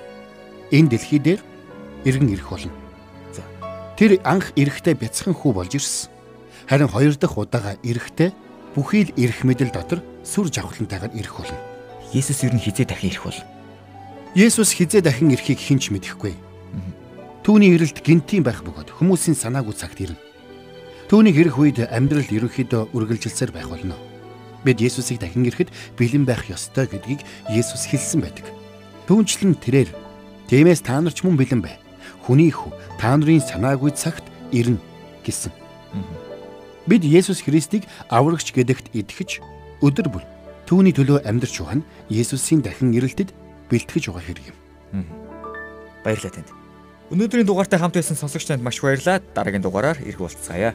энэ 0.71 0.97
дэлхий 0.97 1.19
дээр 1.19 1.41
иргэн 2.05 2.31
ирэх 2.33 2.49
болно. 2.49 2.73
Тэр 3.97 4.17
анх 4.25 4.49
ирэхдээ 4.57 4.97
бяцхан 4.97 5.35
хүү 5.37 5.51
болж 5.53 5.77
ирсэн. 5.77 6.09
Харин 6.65 6.89
хоёр 6.89 7.13
дахь 7.17 7.37
удаага 7.37 7.77
ирэхдээ 7.85 8.31
бүхий 8.75 9.07
л 9.07 9.15
ирэх 9.19 9.43
мэдэл 9.43 9.71
дотор 9.71 9.99
сүр 10.23 10.47
жавхлантайгаар 10.47 11.11
ирэх 11.15 11.35
болно. 11.35 11.59
Есүс 12.15 12.43
ер 12.43 12.55
нь 12.55 12.63
хизээ 12.63 12.87
дахин 12.87 13.11
ирэх 13.11 13.23
бол. 13.27 13.39
Есүс 14.35 14.71
хизээ 14.75 15.03
дахин 15.03 15.31
ирэхийг 15.31 15.59
хэн 15.59 15.79
ч 15.79 15.91
мэдэхгүй. 15.91 16.35
Түүний 17.43 17.73
ирэлт 17.75 17.99
гинтийн 18.05 18.45
байх 18.45 18.63
бөгөөд 18.63 18.95
хүмүүсийн 18.95 19.35
санаагүй 19.35 19.75
цагт 19.75 19.99
ирнэ. 19.99 20.19
Түүний 21.09 21.35
хэрэг 21.35 21.57
үед 21.57 21.79
амьдрал 21.89 22.29
ерөнхийдөө 22.29 22.95
үргэлжилсээр 22.95 23.51
байх 23.51 23.67
болно. 23.67 23.99
Бид 24.63 24.79
Есүсийг 24.79 25.19
дахин 25.19 25.43
ирэхэд 25.49 25.73
бэлэн 25.97 26.23
байх 26.23 26.47
ёстой 26.47 26.87
гэдгийг 26.87 27.25
Есүс 27.49 27.89
хэлсэн 27.89 28.21
байдаг. 28.23 28.47
Түүнчлэн 29.09 29.57
тэрээр 29.57 29.89
тиймээс 30.47 30.85
та 30.85 31.01
нар 31.01 31.11
ч 31.11 31.25
мөн 31.25 31.35
бэлэн 31.35 31.59
бай. 31.65 31.81
Хүний 32.23 32.53
хүү 32.53 32.71
та 33.01 33.17
нарын 33.17 33.41
санаагүй 33.41 33.91
цагт 33.91 34.23
ирнэ 34.53 34.79
гэсэн. 35.25 35.51
Бид 36.87 37.03
Есүс 37.05 37.45
Христийг 37.45 37.85
аврагч 38.09 38.53
гэдэгт 38.53 38.93
итгэж 38.97 39.41
өдөр 39.85 40.07
бүр 40.09 40.23
түүний 40.65 40.93
төлөө 40.95 41.27
амьдарч 41.29 41.61
байгаа 41.61 41.77
нь 41.81 41.87
Есүсийн 42.09 42.65
дахин 42.65 42.95
ирэлтэд 42.95 43.29
бэлтгэж 43.69 44.09
байгаа 44.09 44.25
хэрэг 44.25 44.45
юм. 44.49 44.57
Баярлалаа 46.01 46.33
танд. 46.33 46.49
Өнөөдрийн 47.13 47.45
дугаартай 47.45 47.77
хамт 47.77 47.93
байсан 47.99 48.17
сонсогч 48.17 48.49
танд 48.49 48.65
маш 48.65 48.81
баярлалаа. 48.81 49.21
Дараагийн 49.35 49.61
дугаараар 49.61 50.01
ирэх 50.01 50.17
болцгаая. 50.23 50.73